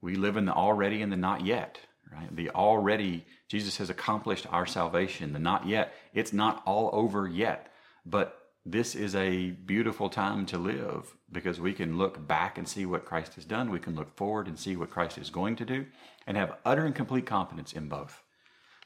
We 0.00 0.14
live 0.14 0.36
in 0.36 0.44
the 0.44 0.52
already 0.52 1.00
and 1.00 1.10
the 1.10 1.16
not 1.16 1.46
yet, 1.46 1.80
right? 2.12 2.34
The 2.34 2.50
already, 2.50 3.26
Jesus 3.48 3.76
has 3.78 3.90
accomplished 3.90 4.46
our 4.50 4.66
salvation. 4.66 5.32
The 5.32 5.38
not 5.38 5.66
yet, 5.66 5.94
it's 6.14 6.32
not 6.32 6.62
all 6.66 6.90
over 6.92 7.28
yet. 7.28 7.72
But 8.04 8.38
this 8.64 8.94
is 8.94 9.14
a 9.14 9.50
beautiful 9.50 10.08
time 10.10 10.46
to 10.46 10.58
live 10.58 11.14
because 11.32 11.60
we 11.60 11.72
can 11.72 11.96
look 11.98 12.26
back 12.26 12.58
and 12.58 12.68
see 12.68 12.86
what 12.86 13.04
Christ 13.04 13.34
has 13.34 13.44
done. 13.44 13.70
We 13.70 13.78
can 13.78 13.94
look 13.94 14.14
forward 14.16 14.46
and 14.46 14.58
see 14.58 14.76
what 14.76 14.90
Christ 14.90 15.18
is 15.18 15.30
going 15.30 15.56
to 15.56 15.64
do 15.64 15.86
and 16.26 16.36
have 16.36 16.56
utter 16.64 16.84
and 16.84 16.94
complete 16.94 17.26
confidence 17.26 17.72
in 17.72 17.88
both. 17.88 18.22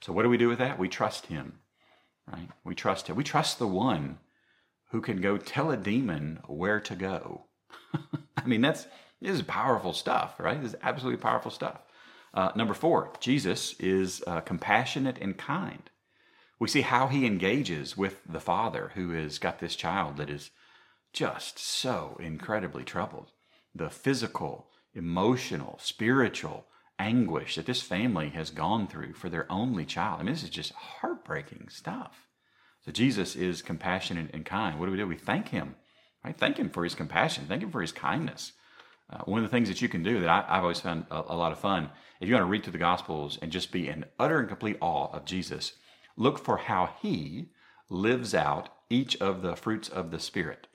So, 0.00 0.12
what 0.12 0.22
do 0.22 0.28
we 0.28 0.36
do 0.36 0.48
with 0.48 0.58
that? 0.58 0.78
We 0.78 0.88
trust 0.88 1.26
Him, 1.26 1.60
right? 2.30 2.48
We 2.64 2.74
trust 2.74 3.08
Him. 3.08 3.16
We 3.16 3.24
trust 3.24 3.58
the 3.58 3.66
one 3.66 4.18
who 4.90 5.00
can 5.00 5.20
go 5.20 5.36
tell 5.36 5.70
a 5.70 5.76
demon 5.76 6.40
where 6.46 6.80
to 6.80 6.94
go. 6.94 7.46
I 8.36 8.46
mean, 8.46 8.60
that's 8.60 8.86
this 9.20 9.32
is 9.32 9.42
powerful 9.42 9.92
stuff, 9.92 10.34
right? 10.38 10.60
This 10.60 10.72
is 10.72 10.78
absolutely 10.82 11.20
powerful 11.20 11.50
stuff. 11.50 11.80
Uh, 12.34 12.50
number 12.56 12.74
four, 12.74 13.12
Jesus 13.20 13.74
is 13.78 14.22
uh, 14.26 14.40
compassionate 14.40 15.18
and 15.20 15.36
kind. 15.36 15.90
We 16.58 16.68
see 16.68 16.82
how 16.82 17.08
he 17.08 17.26
engages 17.26 17.96
with 17.96 18.20
the 18.28 18.40
father 18.40 18.92
who 18.94 19.10
has 19.10 19.38
got 19.38 19.58
this 19.58 19.76
child 19.76 20.16
that 20.16 20.30
is 20.30 20.50
just 21.12 21.58
so 21.58 22.16
incredibly 22.20 22.84
troubled. 22.84 23.32
The 23.74 23.90
physical, 23.90 24.68
emotional, 24.94 25.78
spiritual 25.82 26.66
anguish 26.98 27.56
that 27.56 27.66
this 27.66 27.82
family 27.82 28.30
has 28.30 28.50
gone 28.50 28.86
through 28.86 29.14
for 29.14 29.28
their 29.28 29.50
only 29.50 29.84
child. 29.84 30.20
I 30.20 30.22
mean, 30.22 30.34
this 30.34 30.44
is 30.44 30.50
just 30.50 30.72
heartbreaking 30.72 31.68
stuff. 31.68 32.28
So 32.84 32.92
Jesus 32.92 33.36
is 33.36 33.62
compassionate 33.62 34.30
and 34.32 34.44
kind. 34.44 34.78
What 34.78 34.86
do 34.86 34.92
we 34.92 34.98
do? 34.98 35.06
We 35.06 35.16
thank 35.16 35.48
him, 35.48 35.74
right? 36.24 36.36
Thank 36.36 36.58
him 36.58 36.70
for 36.70 36.84
his 36.84 36.94
compassion. 36.94 37.46
Thank 37.48 37.62
him 37.62 37.70
for 37.70 37.80
his 37.80 37.92
kindness. 37.92 38.52
Uh, 39.12 39.18
one 39.24 39.44
of 39.44 39.50
the 39.50 39.54
things 39.54 39.68
that 39.68 39.82
you 39.82 39.88
can 39.88 40.02
do 40.02 40.20
that 40.20 40.28
I, 40.28 40.54
have 40.54 40.62
always 40.62 40.80
found 40.80 41.06
a, 41.10 41.22
a 41.28 41.36
lot 41.36 41.52
of 41.52 41.58
fun, 41.58 41.90
if 42.20 42.28
you 42.28 42.34
want 42.34 42.46
to 42.46 42.50
read 42.50 42.62
through 42.62 42.72
the 42.72 42.78
Gospels 42.78 43.38
and 43.42 43.52
just 43.52 43.70
be 43.70 43.88
in 43.88 44.06
utter 44.18 44.38
and 44.38 44.48
complete 44.48 44.78
awe 44.80 45.12
of 45.12 45.24
Jesus, 45.24 45.72
Look 46.16 46.38
for 46.38 46.58
how 46.58 46.94
he 47.00 47.50
lives 47.88 48.34
out 48.34 48.68
each 48.90 49.16
of 49.20 49.42
the 49.42 49.56
fruits 49.56 49.88
of 49.88 50.10
the 50.10 50.18
Spirit. 50.18 50.66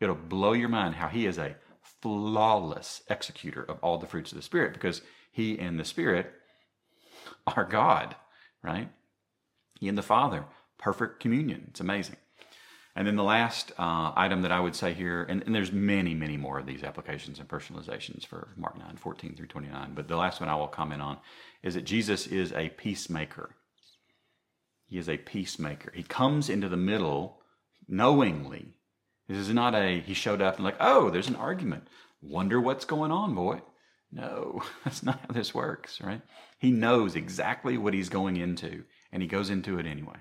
It'll 0.00 0.14
blow 0.14 0.52
your 0.52 0.68
mind 0.68 0.96
how 0.96 1.08
he 1.08 1.26
is 1.26 1.38
a 1.38 1.56
flawless 1.80 3.02
executor 3.08 3.62
of 3.62 3.78
all 3.82 3.98
the 3.98 4.06
fruits 4.06 4.32
of 4.32 4.36
the 4.36 4.42
Spirit 4.42 4.72
because 4.72 5.02
he 5.30 5.58
and 5.58 5.78
the 5.78 5.84
Spirit 5.84 6.32
are 7.46 7.64
God, 7.64 8.16
right? 8.62 8.90
He 9.78 9.88
and 9.88 9.96
the 9.96 10.02
Father, 10.02 10.44
perfect 10.78 11.20
communion. 11.20 11.66
It's 11.68 11.80
amazing. 11.80 12.16
And 12.94 13.06
then 13.06 13.16
the 13.16 13.22
last 13.22 13.72
uh, 13.78 14.12
item 14.14 14.42
that 14.42 14.52
I 14.52 14.60
would 14.60 14.76
say 14.76 14.92
here, 14.92 15.22
and, 15.22 15.42
and, 15.42 15.54
there's 15.54 15.72
many, 15.72 16.14
many 16.14 16.36
more 16.36 16.58
of 16.58 16.66
these 16.66 16.82
applications 16.82 17.38
and 17.38 17.48
personalizations 17.48 18.26
for 18.26 18.52
Mark 18.56 18.78
9, 18.78 18.96
14 18.96 19.34
through 19.34 19.46
29, 19.46 19.92
but 19.94 20.08
the 20.08 20.16
last 20.16 20.40
one 20.40 20.50
I 20.50 20.56
will 20.56 20.68
comment 20.68 21.00
on 21.00 21.18
is 21.62 21.72
that 21.74 21.84
Jesus 21.84 22.26
is 22.26 22.52
a 22.52 22.68
peacemaker. 22.68 23.54
He 24.84 24.98
is 24.98 25.08
a 25.08 25.16
peacemaker. 25.16 25.90
He 25.94 26.02
comes 26.02 26.50
into 26.50 26.68
the 26.68 26.76
middle 26.76 27.40
knowingly. 27.88 28.74
This 29.26 29.38
is 29.38 29.48
not 29.48 29.74
a, 29.74 30.00
he 30.00 30.12
showed 30.12 30.42
up 30.42 30.56
and 30.56 30.64
like, 30.64 30.76
oh, 30.78 31.08
there's 31.08 31.28
an 31.28 31.36
argument. 31.36 31.88
Wonder 32.20 32.60
what's 32.60 32.84
going 32.84 33.10
on, 33.10 33.34
boy. 33.34 33.62
No, 34.12 34.62
that's 34.84 35.02
not 35.02 35.20
how 35.20 35.32
this 35.32 35.54
works, 35.54 35.98
right? 36.02 36.20
He 36.58 36.70
knows 36.70 37.16
exactly 37.16 37.78
what 37.78 37.94
he's 37.94 38.10
going 38.10 38.36
into, 38.36 38.84
and 39.10 39.22
he 39.22 39.28
goes 39.28 39.48
into 39.48 39.78
it 39.78 39.86
anyway. 39.86 40.18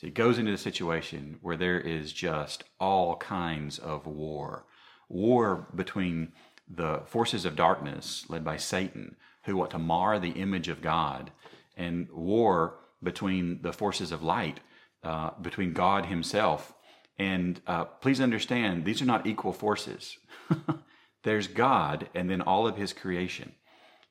So 0.00 0.06
he 0.06 0.12
goes 0.14 0.38
into 0.38 0.50
the 0.50 0.56
situation 0.56 1.36
where 1.42 1.58
there 1.58 1.78
is 1.78 2.10
just 2.10 2.64
all 2.80 3.16
kinds 3.16 3.78
of 3.78 4.06
war 4.06 4.64
war 5.10 5.68
between 5.74 6.32
the 6.66 7.02
forces 7.04 7.44
of 7.44 7.54
darkness 7.54 8.24
led 8.30 8.42
by 8.42 8.56
Satan, 8.56 9.16
who 9.44 9.56
want 9.56 9.72
to 9.72 9.78
mar 9.78 10.18
the 10.18 10.30
image 10.30 10.68
of 10.68 10.80
God, 10.80 11.32
and 11.76 12.08
war 12.10 12.78
between 13.02 13.60
the 13.60 13.74
forces 13.74 14.10
of 14.10 14.22
light, 14.22 14.60
uh, 15.02 15.32
between 15.42 15.74
God 15.74 16.06
Himself. 16.06 16.72
And 17.18 17.60
uh, 17.66 17.84
please 17.84 18.22
understand, 18.22 18.86
these 18.86 19.02
are 19.02 19.06
not 19.06 19.26
equal 19.26 19.52
forces. 19.52 20.16
There's 21.24 21.46
God 21.46 22.08
and 22.14 22.30
then 22.30 22.40
all 22.40 22.66
of 22.66 22.76
His 22.78 22.94
creation. 22.94 23.52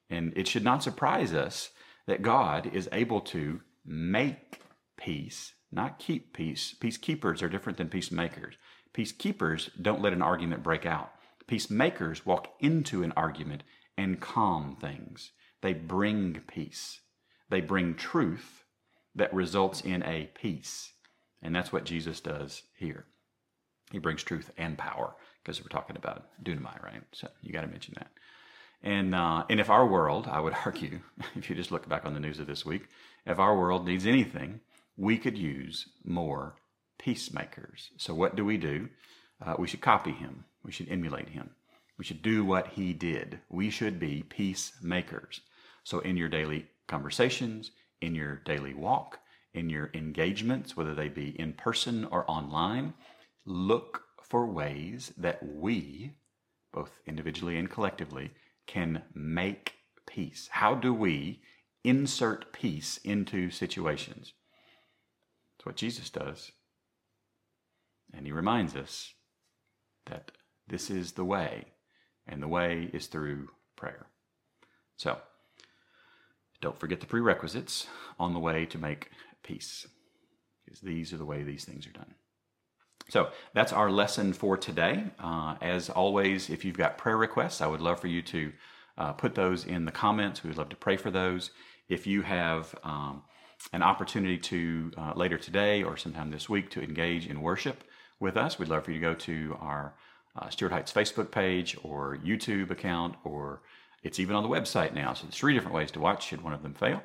And 0.08 0.34
it 0.36 0.48
should 0.48 0.64
not 0.64 0.84
surprise 0.84 1.34
us 1.34 1.72
that 2.06 2.22
God 2.22 2.70
is 2.72 2.90
able 2.92 3.22
to 3.22 3.62
make 3.84 4.62
peace, 4.98 5.54
not 5.72 6.00
keep 6.00 6.34
peace. 6.34 6.76
Peacekeepers 6.80 7.42
are 7.42 7.50
different 7.50 7.78
than 7.78 7.90
peacemakers. 7.90 8.56
Peacekeepers 8.94 9.70
don't 9.82 10.02
let 10.02 10.14
an 10.14 10.22
argument 10.22 10.64
break 10.64 10.86
out. 10.86 11.12
Peacemakers 11.48 12.26
walk 12.26 12.54
into 12.60 13.04
an 13.04 13.14
argument 13.16 13.64
and 13.98 14.20
calm 14.20 14.78
things. 14.80 15.32
They 15.62 15.74
bring 15.74 16.42
peace. 16.48 17.02
They 17.50 17.62
bring 17.62 17.96
truth 17.96 18.64
that 19.16 19.34
results 19.34 19.82
in 19.82 20.04
a 20.04 20.30
peace. 20.34 20.94
And 21.42 21.56
that's 21.56 21.72
what 21.72 21.86
Jesus 21.86 22.20
does 22.20 22.64
here. 22.78 23.06
He 23.92 24.00
brings 24.00 24.24
truth 24.24 24.52
and 24.58 24.78
power 24.78 25.16
because 25.44 25.62
we're 25.62 25.68
talking 25.70 25.96
about 25.96 26.28
dunamai, 26.44 26.82
right? 26.84 27.02
So 27.12 27.28
you 27.42 27.52
got 27.52 27.62
to 27.62 27.68
mention 27.68 27.96
that. 27.98 28.12
And 28.82 29.14
uh, 29.14 29.44
and 29.50 29.60
if 29.60 29.70
our 29.70 29.86
world, 29.86 30.28
I 30.28 30.40
would 30.40 30.54
argue, 30.66 31.00
if 31.36 31.50
you 31.50 31.56
just 31.56 31.72
look 31.72 31.88
back 31.90 32.06
on 32.06 32.14
the 32.14 32.20
news 32.20 32.40
of 32.40 32.48
this 32.48 32.66
week, 32.66 32.88
if 33.26 33.40
our 33.40 33.58
world 33.58 33.86
needs 33.86 34.06
anything, 34.06 34.62
we 35.00 35.18
could 35.18 35.38
use 35.38 35.88
more 36.04 36.56
peacemakers. 36.98 37.90
So 37.98 38.14
what 38.14 38.36
do 38.36 38.44
we 38.44 38.58
do? 38.58 38.90
Uh, 39.44 39.56
we 39.58 39.68
should 39.68 39.80
copy 39.80 40.12
him. 40.12 40.44
We 40.64 40.74
should 40.74 40.90
emulate 40.90 41.30
him. 41.30 41.52
We 41.98 42.04
should 42.04 42.22
do 42.22 42.44
what 42.44 42.68
he 42.68 42.92
did. 42.92 43.40
We 43.50 43.70
should 43.70 43.98
be 43.98 44.24
peacemakers. 44.24 45.40
So 45.86 46.00
in 46.00 46.18
your 46.18 46.28
daily 46.28 46.68
conversations, 46.88 47.72
in 48.02 48.14
your 48.14 48.36
daily 48.46 48.74
walk, 48.74 49.20
in 49.54 49.70
your 49.70 49.90
engagements, 49.94 50.76
whether 50.76 50.94
they 50.94 51.08
be 51.08 51.30
in 51.40 51.54
person 51.54 52.04
or 52.06 52.30
online, 52.30 52.94
look 53.46 54.04
for 54.22 54.46
ways 54.46 55.14
that 55.18 55.40
we, 55.42 56.12
both 56.74 56.92
individually 57.08 57.58
and 57.58 57.70
collectively, 57.70 58.32
can 58.68 59.04
make 59.14 59.76
peace. 60.06 60.50
How 60.52 60.76
do 60.76 60.94
we 60.94 61.42
insert 61.86 62.52
peace 62.52 62.98
into 63.06 63.50
situations? 63.50 64.34
That's 65.60 65.66
what 65.66 65.76
Jesus 65.76 66.10
does. 66.10 66.54
And 68.14 68.26
he 68.26 68.32
reminds 68.32 68.78
us 68.78 69.14
that 70.06 70.32
this 70.70 70.90
is 70.90 71.12
the 71.12 71.26
way, 71.26 71.66
and 72.26 72.42
the 72.42 72.48
way 72.48 72.90
is 72.94 73.08
through 73.08 73.50
prayer. 73.76 74.08
So, 74.96 75.18
don't 76.62 76.80
forget 76.80 77.02
the 77.02 77.08
prerequisites 77.08 77.88
on 78.18 78.34
the 78.34 78.40
way 78.40 78.66
to 78.68 78.78
make 78.78 79.10
peace, 79.44 79.86
because 80.64 80.80
these 80.80 81.12
are 81.12 81.18
the 81.18 81.26
way 81.26 81.44
these 81.44 81.66
things 81.66 81.86
are 81.86 81.92
done. 81.92 82.16
So 83.10 83.30
that's 83.54 83.74
our 83.74 83.92
lesson 83.92 84.32
for 84.32 84.56
today. 84.56 85.04
Uh, 85.20 85.56
as 85.62 85.90
always, 85.90 86.50
if 86.50 86.64
you've 86.64 86.78
got 86.78 86.98
prayer 86.98 87.18
requests, 87.18 87.60
I 87.60 87.68
would 87.68 87.82
love 87.82 88.00
for 88.00 88.08
you 88.08 88.22
to 88.22 88.54
uh, 88.98 89.14
put 89.14 89.36
those 89.36 89.66
in 89.66 89.84
the 89.84 89.92
comments. 89.92 90.44
We 90.44 90.50
would 90.50 90.58
love 90.58 90.70
to 90.70 90.76
pray 90.78 90.96
for 90.96 91.12
those. 91.12 91.52
If 91.90 92.08
you 92.08 92.22
have 92.22 92.74
um, 92.84 93.24
an 93.74 93.84
opportunity 93.84 94.38
to 94.38 94.92
uh, 94.98 95.14
later 95.16 95.38
today 95.38 95.84
or 95.84 95.98
sometime 95.98 96.32
this 96.32 96.50
week 96.50 96.70
to 96.72 96.82
engage 96.82 97.28
in 97.28 97.42
worship 97.42 97.84
with 98.20 98.38
us, 98.38 98.58
we'd 98.58 98.70
love 98.70 98.86
for 98.86 98.92
you 98.92 99.00
to 99.00 99.06
go 99.06 99.14
to 99.14 99.58
our 99.60 99.94
uh, 100.36 100.50
Stuart 100.50 100.72
Heights 100.72 100.92
Facebook 100.92 101.32
page 101.32 101.78
or 101.84 102.18
YouTube 102.18 102.72
account 102.72 103.16
or 103.24 103.62
it's 104.04 104.20
even 104.20 104.36
on 104.36 104.44
the 104.44 104.50
website 104.50 104.94
now. 104.94 105.14
So 105.14 105.24
there's 105.24 105.36
three 105.36 105.54
different 105.54 105.76
ways 105.76 105.92
to 105.92 106.00
watch 106.00 106.28
should 106.28 106.42
one 106.42 106.54
of 106.54 106.64
them 106.64 106.74
fail. 106.74 107.02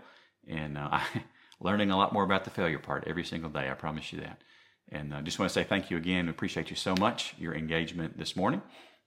And 0.49 0.79
uh, 0.79 0.89
I'm 1.15 1.23
learning 1.61 1.91
a 1.91 1.97
lot 1.97 2.13
more 2.13 2.25
about 2.25 2.45
the 2.45 2.51
failure 2.51 2.79
part 2.79 3.05
every 3.07 3.25
single 3.25 3.51
day. 3.51 3.69
I 3.71 3.75
promise 3.75 4.13
you 4.13 4.21
that. 4.21 4.43
And 4.91 5.15
I 5.15 5.19
uh, 5.19 5.23
just 5.23 5.39
want 5.39 5.51
to 5.51 5.55
say 5.55 5.65
thank 5.65 5.91
you 5.91 5.97
again. 5.97 6.27
We 6.27 6.31
appreciate 6.31 6.71
you 6.71 6.77
so 6.77 6.95
much, 6.97 7.35
your 7.39 7.55
engagement 7.55 8.19
this 8.19 8.37
morning. 8.37 8.63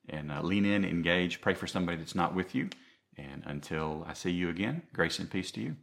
And 0.09 0.31
uh, 0.31 0.41
lean 0.41 0.65
in, 0.65 0.83
engage, 0.83 1.41
pray 1.41 1.53
for 1.53 1.67
somebody 1.67 1.97
that's 1.97 2.15
not 2.15 2.33
with 2.33 2.55
you. 2.55 2.69
And 3.17 3.43
until 3.45 4.05
I 4.07 4.13
see 4.13 4.31
you 4.31 4.49
again, 4.49 4.83
grace 4.93 5.19
and 5.19 5.29
peace 5.29 5.51
to 5.51 5.61
you. 5.61 5.75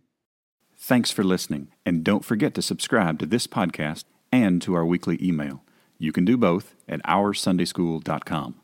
Thanks 0.86 1.10
for 1.10 1.24
listening. 1.24 1.68
And 1.86 2.04
don't 2.04 2.26
forget 2.26 2.52
to 2.54 2.60
subscribe 2.60 3.18
to 3.20 3.24
this 3.24 3.46
podcast 3.46 4.04
and 4.30 4.60
to 4.60 4.74
our 4.74 4.84
weekly 4.84 5.18
email. 5.18 5.62
You 5.96 6.12
can 6.12 6.26
do 6.26 6.36
both 6.36 6.74
at 6.86 7.02
OurSundaySchool.com. 7.04 8.60